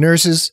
Nurses, 0.00 0.50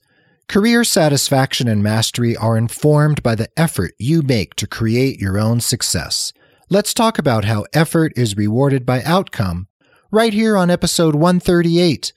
career 0.49 0.83
satisfaction 0.83 1.69
and 1.69 1.81
mastery 1.81 2.35
are 2.35 2.57
informed 2.57 3.23
by 3.23 3.33
the 3.33 3.49
effort 3.57 3.93
you 3.97 4.21
make 4.21 4.55
to 4.55 4.67
create 4.67 5.21
your 5.21 5.39
own 5.39 5.61
success. 5.61 6.33
Let's 6.69 6.93
talk 6.93 7.17
about 7.17 7.45
how 7.45 7.65
effort 7.73 8.11
is 8.17 8.35
rewarded 8.35 8.85
by 8.85 9.01
outcome 9.03 9.69
right 10.11 10.33
here 10.33 10.57
on 10.57 10.69
episode 10.69 11.15
138 11.15 12.11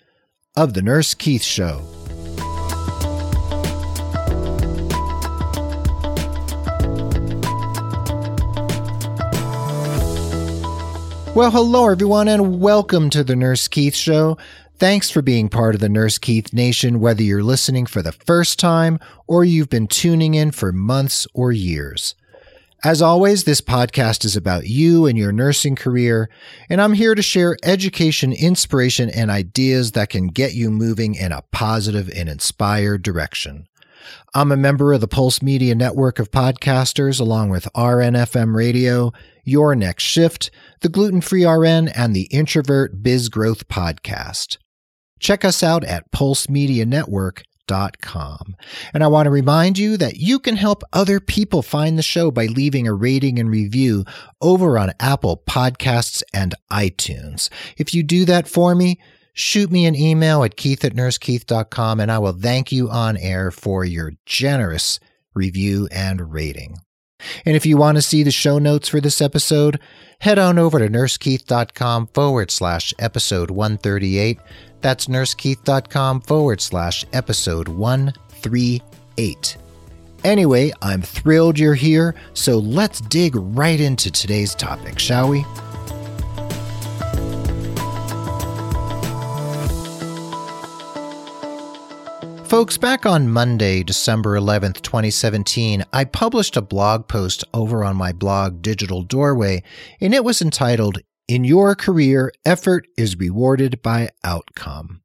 of 0.56 0.74
The 0.74 0.82
Nurse 0.82 1.14
Keith 1.14 1.44
Show. 1.44 1.86
Well, 11.32 11.52
hello, 11.52 11.88
everyone, 11.88 12.26
and 12.26 12.60
welcome 12.60 13.08
to 13.10 13.22
the 13.22 13.36
Nurse 13.36 13.68
Keith 13.68 13.94
Show. 13.94 14.36
Thanks 14.80 15.10
for 15.10 15.20
being 15.20 15.50
part 15.50 15.74
of 15.74 15.82
the 15.82 15.90
Nurse 15.90 16.16
Keith 16.16 16.54
Nation, 16.54 17.00
whether 17.00 17.22
you're 17.22 17.42
listening 17.42 17.84
for 17.84 18.00
the 18.00 18.12
first 18.12 18.58
time 18.58 18.98
or 19.26 19.44
you've 19.44 19.68
been 19.68 19.86
tuning 19.86 20.32
in 20.32 20.52
for 20.52 20.72
months 20.72 21.26
or 21.34 21.52
years. 21.52 22.14
As 22.82 23.02
always, 23.02 23.44
this 23.44 23.60
podcast 23.60 24.24
is 24.24 24.36
about 24.36 24.68
you 24.68 25.04
and 25.04 25.18
your 25.18 25.32
nursing 25.32 25.76
career, 25.76 26.30
and 26.70 26.80
I'm 26.80 26.94
here 26.94 27.14
to 27.14 27.20
share 27.20 27.58
education, 27.62 28.32
inspiration, 28.32 29.10
and 29.10 29.30
ideas 29.30 29.92
that 29.92 30.08
can 30.08 30.28
get 30.28 30.54
you 30.54 30.70
moving 30.70 31.14
in 31.14 31.30
a 31.30 31.42
positive 31.52 32.08
and 32.16 32.30
inspired 32.30 33.02
direction. 33.02 33.66
I'm 34.34 34.50
a 34.50 34.56
member 34.56 34.94
of 34.94 35.02
the 35.02 35.08
Pulse 35.08 35.42
Media 35.42 35.74
Network 35.74 36.18
of 36.18 36.30
podcasters, 36.30 37.20
along 37.20 37.50
with 37.50 37.68
RNFM 37.76 38.56
Radio, 38.56 39.12
Your 39.44 39.74
Next 39.74 40.04
Shift, 40.04 40.50
the 40.80 40.88
Gluten 40.88 41.20
Free 41.20 41.44
RN, 41.44 41.88
and 41.88 42.16
the 42.16 42.28
Introvert 42.30 43.02
Biz 43.02 43.28
Growth 43.28 43.68
Podcast. 43.68 44.56
Check 45.20 45.44
us 45.44 45.62
out 45.62 45.84
at 45.84 46.10
pulsemedianetwork.com. 46.10 48.56
And 48.92 49.04
I 49.04 49.06
want 49.06 49.26
to 49.26 49.30
remind 49.30 49.78
you 49.78 49.96
that 49.98 50.16
you 50.16 50.40
can 50.40 50.56
help 50.56 50.82
other 50.92 51.20
people 51.20 51.62
find 51.62 51.96
the 51.96 52.02
show 52.02 52.32
by 52.32 52.46
leaving 52.46 52.88
a 52.88 52.94
rating 52.94 53.38
and 53.38 53.48
review 53.48 54.04
over 54.40 54.76
on 54.76 54.92
Apple 54.98 55.40
Podcasts 55.48 56.24
and 56.34 56.56
iTunes. 56.72 57.48
If 57.76 57.94
you 57.94 58.02
do 58.02 58.24
that 58.24 58.48
for 58.48 58.74
me, 58.74 58.98
shoot 59.34 59.70
me 59.70 59.86
an 59.86 59.94
email 59.94 60.42
at 60.42 60.56
keith 60.56 60.84
at 60.84 60.94
nursekeith.com 60.94 62.00
and 62.00 62.10
I 62.10 62.18
will 62.18 62.32
thank 62.32 62.72
you 62.72 62.90
on 62.90 63.16
air 63.16 63.52
for 63.52 63.84
your 63.84 64.14
generous 64.26 64.98
review 65.34 65.86
and 65.92 66.32
rating. 66.32 66.78
And 67.44 67.54
if 67.54 67.66
you 67.66 67.76
want 67.76 67.96
to 67.96 68.02
see 68.02 68.22
the 68.22 68.30
show 68.30 68.58
notes 68.58 68.88
for 68.88 69.00
this 69.00 69.20
episode, 69.20 69.78
head 70.20 70.38
on 70.38 70.58
over 70.58 70.78
to 70.78 70.88
nursekeith.com 70.88 72.08
forward 72.08 72.50
slash 72.50 72.94
episode 72.98 73.50
138. 73.50 74.38
That's 74.80 75.06
nursekeith.com 75.06 76.22
forward 76.22 76.60
slash 76.60 77.04
episode 77.12 77.68
138. 77.68 79.56
Anyway, 80.22 80.70
I'm 80.82 81.02
thrilled 81.02 81.58
you're 81.58 81.74
here, 81.74 82.14
so 82.34 82.58
let's 82.58 83.00
dig 83.00 83.34
right 83.36 83.80
into 83.80 84.10
today's 84.10 84.54
topic, 84.54 84.98
shall 84.98 85.28
we? 85.28 85.44
Folks, 92.50 92.76
back 92.76 93.06
on 93.06 93.30
Monday, 93.30 93.84
December 93.84 94.36
11th, 94.36 94.82
2017, 94.82 95.84
I 95.92 96.04
published 96.04 96.56
a 96.56 96.60
blog 96.60 97.06
post 97.06 97.44
over 97.54 97.84
on 97.84 97.94
my 97.94 98.10
blog 98.12 98.60
Digital 98.60 99.02
Doorway, 99.02 99.62
and 100.00 100.12
it 100.12 100.24
was 100.24 100.42
entitled, 100.42 100.98
In 101.30 101.44
Your 101.44 101.76
Career, 101.76 102.32
Effort 102.44 102.88
is 102.98 103.16
Rewarded 103.16 103.80
by 103.82 104.08
Outcome. 104.24 105.00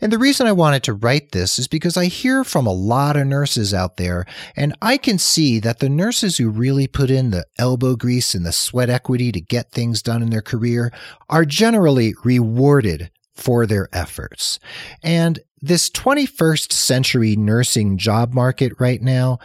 And 0.00 0.10
the 0.10 0.16
reason 0.16 0.46
I 0.46 0.52
wanted 0.52 0.82
to 0.84 0.94
write 0.94 1.32
this 1.32 1.58
is 1.58 1.68
because 1.68 1.98
I 1.98 2.06
hear 2.06 2.44
from 2.44 2.66
a 2.66 2.72
lot 2.72 3.14
of 3.14 3.26
nurses 3.26 3.74
out 3.74 3.98
there, 3.98 4.24
and 4.56 4.74
I 4.80 4.96
can 4.96 5.18
see 5.18 5.58
that 5.58 5.80
the 5.80 5.90
nurses 5.90 6.38
who 6.38 6.48
really 6.48 6.86
put 6.86 7.10
in 7.10 7.28
the 7.28 7.44
elbow 7.58 7.94
grease 7.94 8.34
and 8.34 8.46
the 8.46 8.52
sweat 8.52 8.88
equity 8.88 9.30
to 9.32 9.40
get 9.42 9.70
things 9.70 10.00
done 10.00 10.22
in 10.22 10.30
their 10.30 10.40
career 10.40 10.94
are 11.28 11.44
generally 11.44 12.14
rewarded 12.24 13.10
for 13.34 13.66
their 13.66 13.90
efforts. 13.92 14.58
And 15.02 15.40
this 15.60 15.90
21st 15.90 16.72
century 16.72 17.36
nursing 17.36 17.98
job 17.98 18.32
market 18.32 18.72
right 18.78 19.02
now, 19.02 19.40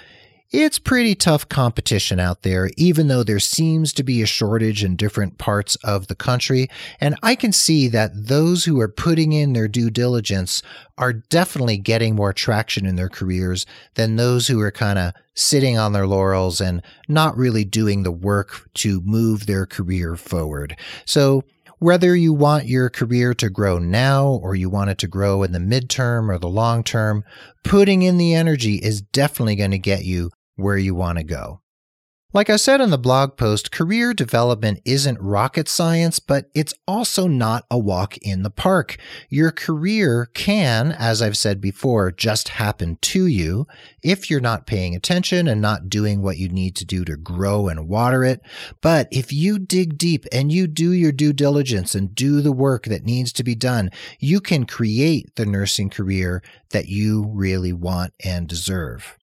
it's 0.52 0.80
pretty 0.80 1.16
tough 1.16 1.48
competition 1.48 2.20
out 2.20 2.42
there, 2.42 2.70
even 2.76 3.08
though 3.08 3.24
there 3.24 3.40
seems 3.40 3.94
to 3.94 4.04
be 4.04 4.22
a 4.22 4.26
shortage 4.26 4.84
in 4.84 4.98
different 4.98 5.38
parts 5.38 5.76
of 5.78 6.08
the 6.08 6.16
country. 6.16 6.70
And 7.00 7.16
I 7.24 7.36
can 7.36 7.54
see 7.54 7.88
that 7.88 8.12
those 8.28 8.66
who 8.66 8.78
are 8.82 8.90
putting 8.90 9.32
in 9.32 9.54
their 9.54 9.70
due 9.70 9.90
diligence 9.90 10.62
are 10.98 11.14
definitely 11.14 11.78
getting 11.78 12.16
more 12.16 12.34
traction 12.34 12.86
in 12.86 12.98
their 12.98 13.08
careers 13.08 13.66
than 13.94 14.18
those 14.18 14.48
who 14.48 14.60
are 14.60 14.72
kind 14.72 15.00
of 15.00 15.14
sitting 15.36 15.78
on 15.78 15.94
their 15.94 16.06
laurels 16.06 16.60
and 16.60 16.82
not 17.08 17.38
really 17.38 17.64
doing 17.64 18.04
the 18.04 18.12
work 18.12 18.70
to 18.74 19.00
move 19.06 19.46
their 19.46 19.66
career 19.66 20.18
forward. 20.18 20.76
So 21.06 21.46
whether 21.80 22.14
you 22.14 22.34
want 22.34 22.68
your 22.68 22.90
career 22.90 23.34
to 23.36 23.50
grow 23.50 23.80
now 23.80 24.28
or 24.28 24.54
you 24.54 24.70
want 24.70 24.90
it 24.90 24.98
to 24.98 25.08
grow 25.08 25.44
in 25.44 25.54
the 25.54 25.60
midterm 25.60 26.30
or 26.30 26.38
the 26.38 26.50
long 26.50 26.84
term, 26.84 27.24
putting 27.64 28.02
in 28.02 28.18
the 28.18 28.34
energy 28.34 28.76
is 28.76 29.02
definitely 29.02 29.56
going 29.56 29.72
to 29.72 29.80
get 29.80 30.04
you 30.04 30.30
where 30.56 30.78
you 30.78 30.96
want 30.96 31.18
to 31.18 31.24
go. 31.24 31.62
Like 32.34 32.50
I 32.50 32.56
said 32.56 32.80
in 32.80 32.92
the 32.92 32.98
blog 32.98 33.36
post, 33.36 33.74
career 33.74 34.14
development 34.14 34.80
isn't 34.86 35.20
rocket 35.20 35.68
science, 35.68 36.20
but 36.20 36.50
it's 36.56 36.74
also 36.88 37.28
not 37.28 37.66
a 37.70 37.78
walk 37.78 38.16
in 38.20 38.44
the 38.44 38.50
park. 38.50 38.96
Your 39.28 39.52
career 39.52 40.30
can, 40.34 40.94
as 40.94 41.22
I've 41.22 41.36
said 41.36 41.60
before, 41.60 42.10
just 42.10 42.48
happen 42.48 42.98
to 43.02 43.26
you 43.26 43.68
if 44.02 44.30
you're 44.30 44.40
not 44.40 44.66
paying 44.66 44.96
attention 44.96 45.46
and 45.46 45.60
not 45.60 45.90
doing 45.90 46.22
what 46.22 46.38
you 46.38 46.48
need 46.48 46.78
to 46.78 46.86
do 46.86 47.04
to 47.04 47.18
grow 47.18 47.68
and 47.68 47.90
water 47.90 48.24
it. 48.24 48.40
But 48.80 49.10
if 49.12 49.34
you 49.34 49.60
dig 49.60 49.98
deep 49.98 50.26
and 50.32 50.54
you 50.54 50.68
do 50.68 50.94
your 50.94 51.12
due 51.12 51.34
diligence 51.34 51.96
and 51.96 52.16
do 52.16 52.40
the 52.40 52.54
work 52.54 52.86
that 52.86 53.04
needs 53.04 53.34
to 53.34 53.44
be 53.44 53.56
done, 53.56 53.92
you 54.22 54.40
can 54.40 54.66
create 54.66 55.36
the 55.36 55.46
nursing 55.46 55.90
career 55.90 56.42
that 56.70 56.88
you 56.88 57.28
really 57.28 57.74
want 57.74 58.14
and 58.24 58.48
deserve. 58.48 59.18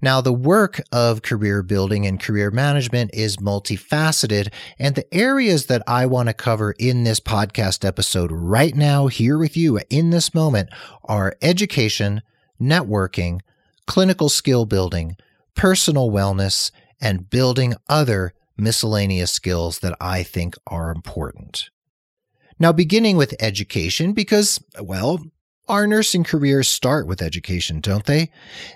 Now, 0.00 0.20
the 0.20 0.32
work 0.32 0.80
of 0.92 1.22
career 1.22 1.62
building 1.62 2.06
and 2.06 2.20
career 2.20 2.50
management 2.50 3.10
is 3.14 3.38
multifaceted, 3.38 4.52
and 4.78 4.94
the 4.94 5.12
areas 5.14 5.66
that 5.66 5.82
I 5.86 6.06
want 6.06 6.28
to 6.28 6.34
cover 6.34 6.72
in 6.78 7.04
this 7.04 7.20
podcast 7.20 7.84
episode 7.84 8.30
right 8.32 8.74
now, 8.74 9.06
here 9.06 9.38
with 9.38 9.56
you 9.56 9.80
in 9.90 10.10
this 10.10 10.34
moment, 10.34 10.68
are 11.04 11.36
education, 11.42 12.22
networking, 12.60 13.40
clinical 13.86 14.28
skill 14.28 14.66
building, 14.66 15.16
personal 15.54 16.10
wellness, 16.10 16.70
and 17.00 17.30
building 17.30 17.74
other 17.88 18.32
miscellaneous 18.56 19.30
skills 19.30 19.80
that 19.80 19.96
I 20.00 20.22
think 20.22 20.54
are 20.66 20.90
important. 20.90 21.70
Now, 22.58 22.72
beginning 22.72 23.16
with 23.16 23.34
education, 23.38 24.12
because, 24.14 24.58
well, 24.80 25.22
our 25.68 25.86
nursing 25.86 26.24
careers 26.24 26.68
start 26.68 27.06
with 27.06 27.20
education, 27.20 27.80
don't 27.80 28.04
they? 28.06 28.30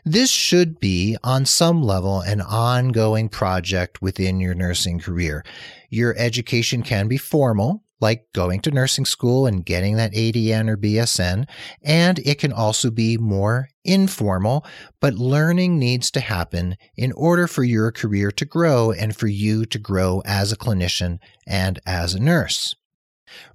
This 0.05 0.31
should 0.31 0.81
be, 0.81 1.17
on 1.23 1.47
some 1.47 1.83
level, 1.83 2.21
an 2.21 2.41
ongoing 2.41 3.29
project 3.29 4.03
within 4.03 4.41
your 4.41 4.55
nursing 4.55 4.99
career. 4.99 5.45
Your 5.89 6.17
education 6.19 6.83
can 6.83 7.07
be 7.07 7.17
formal, 7.17 7.85
like 8.01 8.27
going 8.33 8.61
to 8.63 8.71
nursing 8.71 9.05
school 9.05 9.47
and 9.47 9.65
getting 9.65 9.97
that 9.97 10.13
ADN 10.15 10.69
or 10.69 10.77
BSN, 10.77 11.49
and 11.83 12.19
it 12.21 12.39
can 12.39 12.53
also 12.53 12.91
be 12.91 13.17
more 13.17 13.69
informal, 13.85 14.65
but 15.01 15.15
learning 15.15 15.79
needs 15.79 16.11
to 16.13 16.21
happen 16.21 16.77
in 16.97 17.13
order 17.13 17.47
for 17.47 17.63
your 17.63 17.93
career 17.93 18.31
to 18.33 18.45
grow 18.45 18.91
and 18.91 19.15
for 19.15 19.27
you 19.27 19.65
to 19.67 19.79
grow 19.79 20.23
as 20.25 20.51
a 20.51 20.57
clinician 20.57 21.19
and 21.47 21.79
as 21.87 22.15
a 22.15 22.21
nurse. 22.21 22.75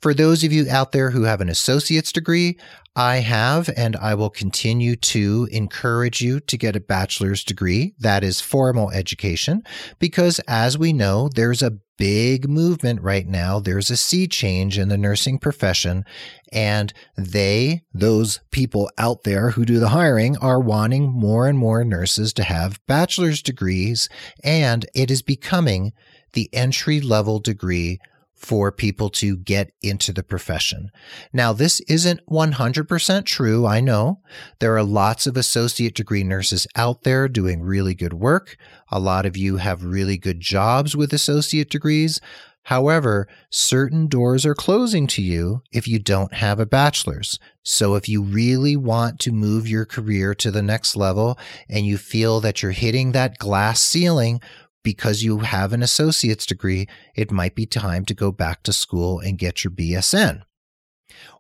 For 0.02 0.14
those 0.14 0.44
of 0.44 0.52
you 0.52 0.68
out 0.70 0.92
there 0.92 1.12
who 1.12 1.24
have 1.24 1.42
an 1.42 1.50
associate's 1.50 2.12
degree, 2.12 2.58
I 2.96 3.18
have 3.18 3.70
and 3.76 3.98
I 3.98 4.16
will 4.16 4.30
continue 4.30 4.96
to 4.96 5.50
encourage 5.52 6.22
you 6.22 6.40
to 6.40 6.58
get 6.58 6.78
a 6.78 6.80
bachelor's 6.80 7.44
degree. 7.44 7.94
That 8.00 8.24
is 8.24 8.40
formal 8.40 8.90
education 8.92 9.64
because 10.00 10.40
as 10.48 10.78
we 10.78 10.94
know, 10.94 11.28
there's 11.28 11.62
a 11.62 11.78
big 11.98 12.48
movement 12.50 13.02
right 13.02 13.28
now. 13.28 13.60
There's 13.60 13.90
a 13.90 13.98
sea 13.98 14.28
change 14.28 14.78
in 14.78 14.90
the 14.90 14.98
nursing 14.98 15.40
profession 15.40 16.06
and 16.54 16.94
they, 17.18 17.82
those 17.94 18.40
people 18.52 18.90
out 18.98 19.24
there 19.24 19.52
who 19.52 19.66
do 19.66 19.80
the 19.80 19.90
hiring 19.90 20.38
are 20.38 20.60
wanting 20.60 21.12
more 21.12 21.48
and 21.48 21.58
more 21.58 21.84
nurses 21.84 22.32
to 22.34 22.44
have 22.44 22.80
bachelor's 22.88 23.42
degrees 23.42 24.08
and 24.44 24.86
it 24.94 25.12
is 25.12 25.22
becoming 25.22 25.92
the 26.34 26.50
entry 26.54 27.02
level 27.02 27.40
degree 27.40 28.00
for 28.36 28.72
people 28.72 29.10
to 29.10 29.38
get 29.38 29.72
into 29.82 30.12
the 30.12 30.24
profession. 30.24 30.92
Now, 31.34 31.54
this 31.54 31.80
isn't 31.82 32.26
100% 32.28 33.26
true. 33.26 33.66
I 33.66 33.80
know 33.80 34.20
there 34.60 34.76
are 34.78 34.84
lots 34.84 35.26
of 35.26 35.38
associate 35.38 35.96
degree 35.96 36.24
nurses 36.24 36.68
out 36.76 37.04
there 37.04 37.28
doing 37.28 37.62
really 37.62 37.96
good 37.96 38.14
work. 38.14 38.58
A 38.92 39.00
lot 39.00 39.26
of 39.26 39.38
you 39.38 39.58
have 39.58 39.84
really 39.84 40.18
good 40.18 40.42
jobs 40.42 40.96
with 40.96 41.14
associate 41.14 41.70
degrees. 41.70 42.20
However, 42.66 43.28
certain 43.52 44.08
doors 44.08 44.44
are 44.44 44.56
closing 44.56 45.06
to 45.08 45.22
you 45.22 45.62
if 45.72 45.88
you 45.88 46.00
don't 46.00 46.34
have 46.34 46.60
a 46.60 46.66
bachelor's. 46.66 47.38
So 47.62 47.94
if 47.94 48.10
you 48.10 48.24
really 48.24 48.76
want 48.76 49.20
to 49.20 49.32
move 49.32 49.68
your 49.68 49.86
career 49.86 50.34
to 50.36 50.50
the 50.50 50.64
next 50.64 50.96
level 50.96 51.38
and 51.70 51.86
you 51.86 52.00
feel 52.00 52.40
that 52.42 52.64
you're 52.64 52.72
hitting 52.72 53.12
that 53.12 53.38
glass 53.38 53.82
ceiling 53.82 54.42
because 54.86 55.24
you 55.24 55.40
have 55.40 55.74
an 55.74 55.84
associate's 55.84 56.46
degree, 56.46 56.88
it 57.16 57.32
might 57.32 57.56
be 57.56 57.66
time 57.66 58.06
to 58.06 58.14
go 58.14 58.32
back 58.32 58.64
to 58.64 58.72
school 58.72 59.20
and 59.20 59.38
get 59.38 59.66
your 59.66 59.72
BSN. 59.72 60.44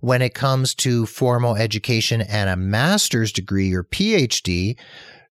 When 0.01 0.21
it 0.21 0.33
comes 0.33 0.73
to 0.75 1.05
formal 1.05 1.55
education 1.55 2.21
and 2.21 2.49
a 2.49 2.57
master's 2.57 3.31
degree 3.31 3.73
or 3.73 3.83
PhD, 3.83 4.77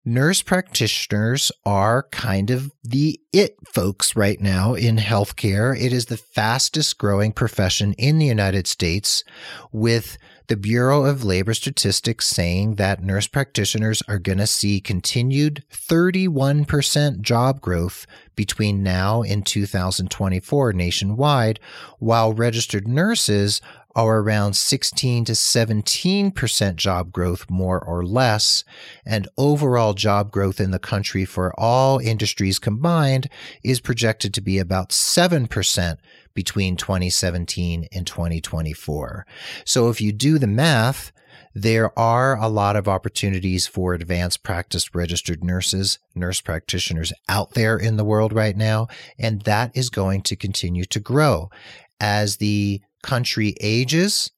nurse 0.06 0.42
practitioners 0.42 1.52
are 1.66 2.04
kind 2.12 2.50
of 2.50 2.72
the 2.84 3.20
it 3.32 3.56
folks 3.66 4.16
right 4.16 4.40
now 4.40 4.74
in 4.74 4.98
healthcare. 4.98 5.80
It 5.80 5.94
is 5.94 6.06
the 6.08 6.18
fastest 6.18 6.98
growing 6.98 7.32
profession 7.32 7.94
in 7.94 8.18
the 8.18 8.26
United 8.26 8.68
States, 8.68 9.24
with 9.72 10.18
the 10.48 10.58
Bureau 10.58 11.06
of 11.06 11.24
Labor 11.24 11.54
Statistics 11.54 12.28
saying 12.28 12.76
that 12.76 13.02
nurse 13.02 13.28
practitioners 13.28 14.04
are 14.08 14.20
going 14.20 14.40
to 14.40 14.48
see 14.48 14.82
continued 14.82 15.64
31% 15.72 17.22
job 17.22 17.62
growth 17.62 18.06
between 18.36 18.84
now 18.84 19.22
and 19.22 19.46
2024 19.46 20.74
nationwide, 20.74 21.60
while 22.00 22.34
registered 22.34 22.88
nurses 22.88 23.62
are 23.96 24.20
around 24.20 24.56
16 24.56 25.26
to 25.26 25.34
17% 25.34 26.76
job 26.76 27.12
growth, 27.12 27.50
more 27.50 27.80
or 27.80 28.06
less, 28.06 28.64
and 29.06 29.28
overall 29.38 29.94
job 29.94 30.32
growth 30.32 30.60
in 30.60 30.72
the 30.72 30.80
country 30.80 31.26
for 31.26 31.58
all 31.60 32.00
industries 32.00 32.60
combined 32.60 33.30
is 33.64 33.80
projected 33.80 34.34
to 34.34 34.42
be 34.42 34.58
about 34.58 34.90
7% 34.90 35.98
between 36.34 36.76
2017 36.76 37.88
and 37.92 38.08
2024. 38.08 39.26
So 39.66 39.90
if 39.90 40.02
you 40.02 40.12
do 40.12 40.40
the 40.40 40.48
math, 40.48 41.12
there 41.56 41.98
are 41.98 42.36
a 42.38 42.48
lot 42.48 42.76
of 42.76 42.88
opportunities 42.88 43.68
for 43.68 43.94
advanced 43.94 44.42
practice 44.42 44.96
registered 44.96 45.44
nurses, 45.44 46.00
nurse 46.16 46.42
practitioners 46.42 47.14
out 47.30 47.54
there 47.54 47.78
in 47.78 47.98
the 47.98 48.06
world 48.06 48.34
right 48.34 48.58
now, 48.58 48.88
and 49.20 49.42
that 49.44 49.76
is 49.76 49.92
going 49.92 50.24
to 50.24 50.36
continue 50.36 50.86
to 50.86 51.00
grow 51.00 51.52
as 52.00 52.38
the 52.38 52.82
country 53.04 53.56
ages 53.62 54.32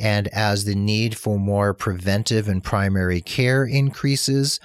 and 0.00 0.28
as 0.28 0.64
the 0.64 0.74
need 0.74 1.16
for 1.16 1.38
more 1.38 1.74
preventive 1.74 2.48
and 2.48 2.64
primary 2.64 3.20
care 3.20 3.64
increases, 3.64 4.58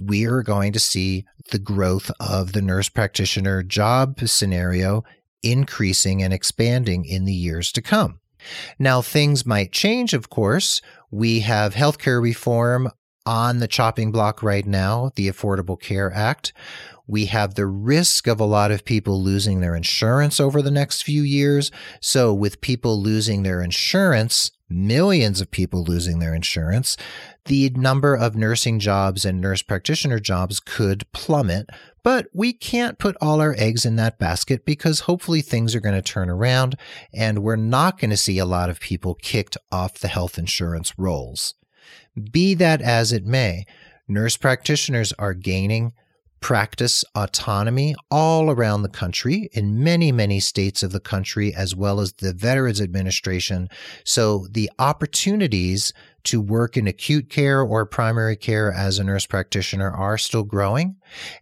we 0.00 0.26
are 0.26 0.42
going 0.42 0.72
to 0.74 0.78
see 0.78 1.24
the 1.50 1.58
growth 1.58 2.10
of 2.20 2.52
the 2.52 2.62
nurse 2.62 2.88
practitioner 2.90 3.62
job 3.62 4.20
scenario 4.26 5.02
increasing 5.42 6.22
and 6.22 6.32
expanding 6.32 7.04
in 7.04 7.24
the 7.24 7.32
years 7.32 7.72
to 7.72 7.82
come. 7.82 8.20
Now, 8.78 9.00
things 9.02 9.46
might 9.46 9.72
change, 9.72 10.14
of 10.14 10.28
course. 10.28 10.82
We 11.10 11.40
have 11.40 11.74
healthcare 11.74 12.22
reform 12.22 12.90
on 13.24 13.58
the 13.58 13.68
chopping 13.68 14.12
block 14.12 14.42
right 14.42 14.66
now, 14.66 15.12
the 15.14 15.28
Affordable 15.28 15.80
Care 15.80 16.12
Act. 16.12 16.52
We 17.06 17.26
have 17.26 17.54
the 17.54 17.66
risk 17.66 18.26
of 18.26 18.40
a 18.40 18.44
lot 18.44 18.70
of 18.70 18.84
people 18.84 19.22
losing 19.22 19.60
their 19.60 19.74
insurance 19.74 20.40
over 20.40 20.62
the 20.62 20.70
next 20.70 21.02
few 21.02 21.22
years. 21.22 21.70
So, 22.00 22.32
with 22.32 22.60
people 22.60 23.00
losing 23.00 23.42
their 23.42 23.60
insurance, 23.60 24.50
millions 24.72 25.40
of 25.40 25.50
people 25.50 25.84
losing 25.84 26.18
their 26.18 26.34
insurance, 26.34 26.96
the 27.46 27.70
number 27.70 28.14
of 28.14 28.36
nursing 28.36 28.78
jobs 28.78 29.24
and 29.24 29.40
nurse 29.40 29.62
practitioner 29.62 30.18
jobs 30.18 30.60
could 30.60 31.10
plummet. 31.12 31.68
But 32.02 32.26
we 32.32 32.52
can't 32.52 32.98
put 32.98 33.16
all 33.20 33.40
our 33.40 33.54
eggs 33.58 33.84
in 33.84 33.96
that 33.96 34.18
basket 34.18 34.64
because 34.64 35.00
hopefully 35.00 35.40
things 35.40 35.74
are 35.74 35.80
going 35.80 35.94
to 35.94 36.02
turn 36.02 36.28
around 36.28 36.76
and 37.12 37.42
we're 37.42 37.56
not 37.56 37.98
going 37.98 38.10
to 38.10 38.16
see 38.16 38.38
a 38.38 38.46
lot 38.46 38.70
of 38.70 38.80
people 38.80 39.14
kicked 39.14 39.56
off 39.70 39.98
the 39.98 40.08
health 40.08 40.38
insurance 40.38 40.98
rolls. 40.98 41.54
Be 42.30 42.54
that 42.54 42.82
as 42.82 43.12
it 43.12 43.24
may, 43.24 43.66
nurse 44.08 44.36
practitioners 44.36 45.12
are 45.18 45.34
gaining 45.34 45.92
practice 46.42 47.04
autonomy 47.14 47.94
all 48.10 48.50
around 48.50 48.82
the 48.82 48.88
country 48.88 49.48
in 49.52 49.82
many, 49.82 50.12
many 50.12 50.40
states 50.40 50.82
of 50.82 50.92
the 50.92 51.00
country, 51.00 51.54
as 51.54 51.74
well 51.74 52.00
as 52.00 52.12
the 52.14 52.34
Veterans 52.34 52.80
Administration. 52.80 53.68
So 54.04 54.48
the 54.50 54.70
opportunities 54.78 55.94
to 56.24 56.40
work 56.40 56.76
in 56.76 56.86
acute 56.86 57.30
care 57.30 57.62
or 57.62 57.86
primary 57.86 58.36
care 58.36 58.70
as 58.70 58.98
a 58.98 59.04
nurse 59.04 59.24
practitioner 59.24 59.90
are 59.90 60.18
still 60.18 60.42
growing, 60.42 60.96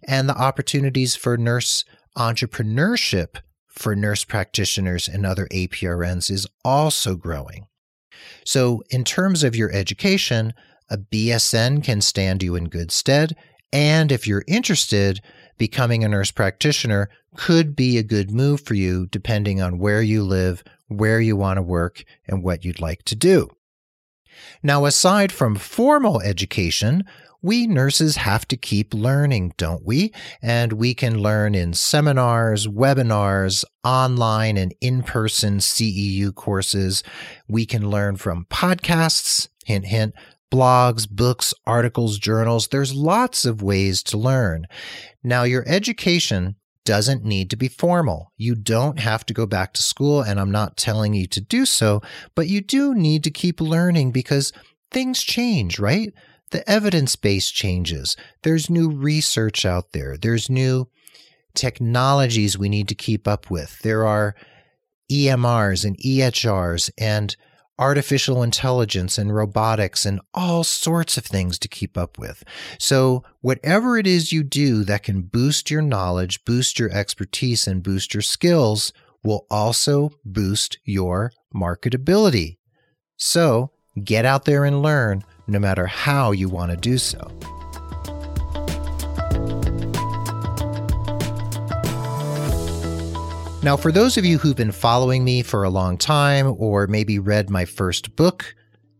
and 0.07 0.29
the 0.29 0.37
opportunities 0.37 1.17
for 1.17 1.37
nurse 1.37 1.85
entrepreneurship 2.17 3.37
for 3.69 3.97
nurse 3.97 4.25
practitioners 4.25 5.09
and 5.09 5.25
other 5.25 5.49
APRNs 5.53 6.31
is 6.31 6.47
also 6.65 7.17
growing. 7.17 7.67
So, 8.45 8.83
in 8.91 9.05
terms 9.05 9.43
of 9.43 9.57
your 9.57 9.73
education, 9.73 10.53
a 10.91 10.99
BSN 10.99 11.83
can 11.85 12.01
stand 12.01 12.43
you 12.43 12.57
in 12.57 12.69
good 12.69 12.91
stead 12.91 13.37
and 13.73 14.11
if 14.11 14.27
you're 14.27 14.45
interested, 14.47 15.21
becoming 15.59 16.05
a 16.05 16.09
nurse 16.09 16.31
practitioner 16.31 17.09
could 17.37 17.77
be 17.77 17.99
a 17.99 18.03
good 18.03 18.31
move 18.31 18.63
for 18.63 18.75
you 18.75 19.07
depending 19.07 19.61
on 19.61 19.79
where 19.79 20.03
you 20.03 20.23
live, 20.23 20.65
where 20.89 21.21
you 21.21 21.37
want 21.37 21.59
to 21.59 21.63
work, 21.63 22.05
and 22.27 22.43
what 22.43 22.65
you'd 22.65 22.81
like 22.81 23.03
to 23.05 23.15
do. 23.15 23.49
Now, 24.63 24.85
aside 24.85 25.33
from 25.33 25.55
formal 25.55 26.21
education, 26.21 27.05
we 27.43 27.67
nurses 27.67 28.17
have 28.17 28.47
to 28.49 28.57
keep 28.57 28.93
learning, 28.93 29.55
don't 29.57 29.85
we? 29.85 30.13
And 30.43 30.75
we 30.75 30.93
can 30.95 31.19
learn 31.19 31.55
in 31.55 31.73
seminars, 31.73 32.67
webinars, 32.67 33.65
online 33.83 34.57
and 34.57 34.75
in 34.81 35.03
person 35.03 35.59
CEU 35.59 36.35
courses. 36.35 37.03
We 37.49 37.65
can 37.65 37.89
learn 37.89 38.17
from 38.17 38.47
podcasts, 38.51 39.49
hint, 39.65 39.87
hint, 39.87 40.15
blogs, 40.51 41.09
books, 41.09 41.55
articles, 41.67 42.19
journals. 42.19 42.69
There's 42.69 42.95
lots 42.95 43.45
of 43.45 43.63
ways 43.63 44.03
to 44.05 44.19
learn. 44.19 44.67
Now, 45.23 45.45
your 45.45 45.65
education 45.67 46.57
doesn't 46.85 47.25
need 47.25 47.51
to 47.51 47.57
be 47.57 47.69
formal. 47.69 48.33
You 48.37 48.55
don't 48.55 48.99
have 48.99 49.25
to 49.27 49.35
go 49.35 49.47
back 49.47 49.75
to 49.75 49.83
school, 49.83 50.23
and 50.23 50.41
I'm 50.41 50.51
not 50.51 50.77
telling 50.77 51.15
you 51.15 51.27
to 51.29 51.41
do 51.41 51.67
so, 51.67 52.01
but 52.35 52.49
you 52.49 52.61
do 52.61 52.95
need 52.95 53.23
to 53.25 53.31
keep 53.31 53.61
learning 53.61 54.13
because 54.13 54.53
things 54.91 55.23
change, 55.23 55.79
right? 55.79 56.13
The 56.51 56.69
evidence 56.69 57.15
base 57.17 57.51
changes. 57.51 58.17
There's 58.43 58.69
new 58.69 58.91
research 58.91 59.65
out 59.65 59.93
there. 59.93 60.17
There's 60.17 60.51
new 60.51 60.89
technologies 61.55 62.59
we 62.59 62.69
need 62.69 62.89
to 62.89 62.95
keep 62.95 63.29
up 63.29 63.51
with. 63.51 63.79
There 63.81 64.07
are 64.07 64.35
EMRs 65.11 65.85
and 65.85 65.97
EHRs 65.99 66.91
and 66.99 67.37
artificial 67.81 68.43
intelligence 68.43 69.17
and 69.19 69.35
robotics 69.35 70.05
and 70.05 70.21
all 70.35 70.63
sorts 70.63 71.17
of 71.17 71.25
things 71.25 71.59
to 71.59 71.67
keep 71.67 71.97
up 71.97 72.19
with. 72.19 72.45
So, 72.79 73.25
whatever 73.41 73.97
it 73.99 74.07
is 74.07 74.33
you 74.33 74.43
do 74.43 74.85
that 74.85 75.03
can 75.03 75.23
boost 75.23 75.71
your 75.71 75.83
knowledge, 75.83 76.45
boost 76.45 76.79
your 76.79 76.91
expertise, 76.91 77.67
and 77.67 77.83
boost 77.83 78.15
your 78.15 78.23
skills 78.23 78.93
will 79.25 79.47
also 79.51 80.11
boost 80.25 80.79
your 80.85 81.33
marketability. 81.55 82.59
So, 83.17 83.73
get 84.05 84.25
out 84.25 84.45
there 84.45 84.65
and 84.65 84.83
learn 84.83 85.25
no 85.47 85.59
matter 85.59 85.87
how 85.87 86.33
you 86.33 86.49
want 86.49 86.71
to 86.71 86.77
do 86.77 86.99
so. 86.99 87.60
Now, 93.63 93.77
for 93.77 93.93
those 93.93 94.17
of 94.17 94.25
you 94.25 94.39
who've 94.39 94.57
been 94.57 94.73
following 94.73 95.23
me 95.23 95.43
for 95.43 95.65
a 95.65 95.71
long 95.71 95.99
time 95.99 96.55
or 96.57 96.87
maybe 96.87 97.19
read 97.19 97.51
my 97.51 97.67
first 97.67 98.17
book, 98.17 98.55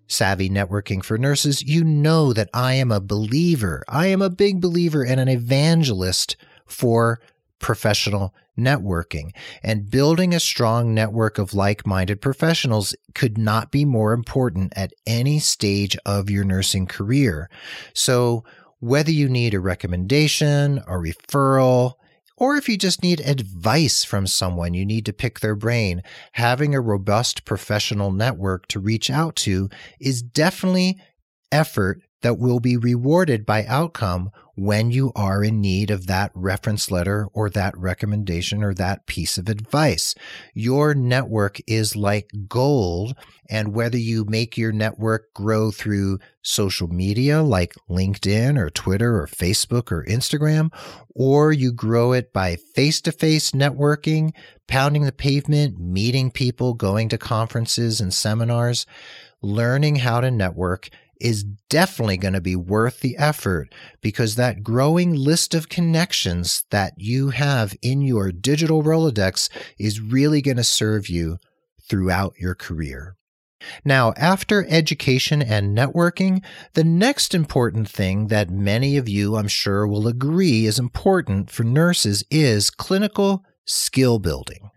Savvy 0.07 0.51
Networking 0.51 1.03
for 1.03 1.17
Nurses, 1.17 1.63
you 1.63 1.83
know 1.83 2.35
that 2.35 2.51
I 2.53 2.75
am 2.75 2.93
a 2.93 3.01
believer. 3.01 3.83
I 3.89 4.09
am 4.09 4.21
a 4.21 4.29
big 4.29 4.61
believer 4.61 5.03
and 5.03 5.19
an 5.19 5.29
evangelist 5.29 6.37
for 6.67 7.23
professional 7.59 8.35
networking. 8.59 9.31
And 9.63 9.91
building 9.91 10.35
a 10.35 10.41
strong 10.41 10.93
network 10.93 11.39
of 11.39 11.55
like 11.55 11.87
minded 11.87 12.21
professionals 12.21 12.95
could 13.15 13.39
not 13.39 13.71
be 13.71 13.87
more 13.87 14.13
important 14.13 14.75
at 14.77 14.93
any 15.07 15.39
stage 15.39 15.97
of 16.05 16.29
your 16.29 16.45
nursing 16.45 16.87
career. 16.87 17.49
So, 17.95 18.45
whether 18.79 19.11
you 19.11 19.29
need 19.31 19.55
a 19.55 19.61
recommendation, 19.61 20.79
a 20.81 20.93
referral, 20.93 21.95
or 22.41 22.57
if 22.57 22.69
you 22.69 22.79
just 22.79 23.03
need 23.03 23.21
advice 23.21 24.03
from 24.03 24.27
someone, 24.27 24.73
you 24.73 24.87
need 24.87 25.05
to 25.07 25.13
pick 25.13 25.39
their 25.39 25.55
brain, 25.55 26.03
having 26.33 26.75
a 26.75 26.81
robust 26.81 27.45
professional 27.45 28.11
network 28.11 28.67
to 28.69 28.81
reach 28.81 29.11
out 29.11 29.37
to 29.37 29.69
is 30.01 30.23
definitely 30.23 30.99
effort 31.53 32.01
that 32.23 32.39
will 32.39 32.59
be 32.59 32.77
rewarded 32.77 33.45
by 33.45 33.65
outcome 33.67 34.31
when 34.61 34.91
you 34.91 35.11
are 35.17 35.43
in 35.43 35.59
need 35.59 35.91
of 35.91 36.07
that 36.07 36.31
reference 36.35 36.91
letter 36.91 37.27
or 37.33 37.49
that 37.49 37.75
recommendation 37.79 38.63
or 38.63 38.75
that 38.75 39.07
piece 39.07 39.39
of 39.39 39.49
advice. 39.49 40.15
Your 40.53 40.93
network 40.93 41.59
is 41.67 41.97
like 41.97 42.31
gold. 42.47 43.17
And 43.49 43.73
whether 43.73 43.97
you 43.97 44.27
make 44.27 44.59
your 44.59 44.71
network 44.71 45.33
grow 45.33 45.71
through 45.71 46.19
social 46.43 46.89
media 46.89 47.43
like 47.43 47.73
LinkedIn 47.89 48.59
or 48.59 48.69
Twitter 48.69 49.17
or 49.19 49.27
Facebook 49.27 49.91
or 49.91 50.05
Instagram, 50.05 50.71
or 51.15 51.53
you 51.53 51.73
grow 51.73 52.13
it 52.13 52.31
by 52.31 52.57
face 52.57 53.01
to 53.01 53.13
face 53.13 53.53
networking, 53.53 54.35
pounding 54.69 55.05
the 55.05 55.11
pavement, 55.11 55.81
meeting 55.81 56.31
people, 56.31 56.75
going 56.75 57.09
to 57.09 57.17
conferences 57.17 57.99
and 57.99 58.13
seminars, 58.13 58.85
learning 59.41 59.97
how 59.97 60.21
to 60.21 60.31
network 60.31 60.91
is 61.21 61.45
definitely 61.69 62.17
going 62.17 62.35
to 62.35 62.41
be 62.41 62.57
worth 62.57 63.01
the 63.01 63.17
effort 63.17 63.73
because 64.01 64.37
that 64.37 64.63
growing 64.63 65.15
list 65.15 65.55
of 65.55 65.69
connections 65.69 66.65
that 66.71 66.95
you 66.97 67.31
have 67.31 67.77
in 67.83 68.03
your 68.03 68.33
digital 68.33 68.83
Rolodex 68.83 69.49
is 69.79 70.01
really 70.01 70.41
going 70.43 70.57
to 70.57 70.65
serve 70.65 71.09
you 71.09 71.39
throughout 71.89 72.35
your 72.39 72.55
career. 72.55 73.17
Now, 73.85 74.15
after 74.17 74.67
education 74.69 75.43
and 75.43 75.77
networking, 75.77 76.43
the 76.75 76.85
next 76.85 77.35
important 77.35 77.89
thing 77.89 78.29
that 78.29 78.51
many 78.51 78.97
of 78.97 79.09
you, 79.09 79.37
I'm 79.37 79.49
sure, 79.49 79.87
will 79.87 80.09
agree 80.09 80.67
is 80.67 80.79
important 80.79 81.51
for 81.51 81.65
nurses 81.65 82.25
is 82.31 82.71
clinical 82.71 83.45
skill 83.65 84.19
building. 84.19 84.71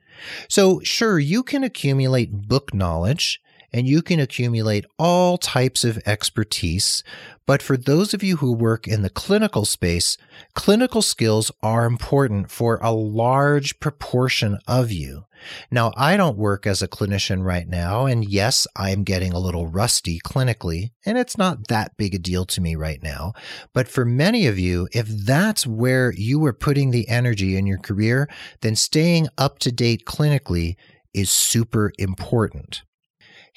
So, 0.50 0.80
sure, 0.82 1.20
you 1.20 1.44
can 1.44 1.64
accumulate 1.64 2.48
book 2.48 2.74
knowledge 2.74 3.42
and 3.74 3.88
you 3.88 4.02
can 4.02 4.20
accumulate 4.20 4.86
all 5.00 5.38
types 5.38 5.84
of 5.84 6.00
expertise. 6.06 7.04
But 7.46 7.62
for 7.62 7.76
those 7.76 8.14
of 8.14 8.24
you 8.24 8.38
who 8.38 8.54
work 8.54 8.88
in 8.88 9.02
the 9.02 9.10
clinical 9.10 9.66
space, 9.66 10.16
clinical 10.54 11.02
skills 11.02 11.52
are 11.62 11.86
important 11.86 12.52
for 12.52 12.78
a 12.82 12.92
large 12.92 13.80
proportion 13.80 14.60
of 14.68 14.92
you. 14.92 15.26
Now, 15.70 15.92
I 15.98 16.16
don't 16.16 16.38
work 16.38 16.66
as 16.66 16.82
a 16.82 16.88
clinician 16.88 17.44
right 17.44 17.68
now, 17.68 18.06
and 18.06 18.24
yes, 18.24 18.66
I'm 18.78 19.04
getting 19.04 19.34
a 19.34 19.40
little 19.40 19.68
rusty 19.68 20.20
clinically, 20.20 20.92
and 21.06 21.18
it's 21.18 21.38
not 21.38 21.68
that 21.68 21.98
big 21.98 22.16
a 22.16 22.20
deal 22.20 22.46
to 22.46 22.62
me 22.62 22.76
right 22.76 23.04
now. 23.04 23.34
But 23.74 23.90
for 23.90 24.06
many 24.06 24.48
of 24.48 24.58
you, 24.58 24.88
if 24.94 25.08
that's 25.08 25.68
where 25.68 26.14
you 26.14 26.46
are 26.46 26.54
putting 26.54 26.92
the 26.92 27.10
energy 27.10 27.58
in 27.58 27.68
your 27.68 27.80
career, 27.80 28.30
then 28.62 28.78
staying 28.78 29.28
up 29.38 29.60
to 29.60 29.72
date 29.72 30.06
clinically 30.06 30.78
is 31.14 31.30
super 31.30 31.92
important. 32.00 32.84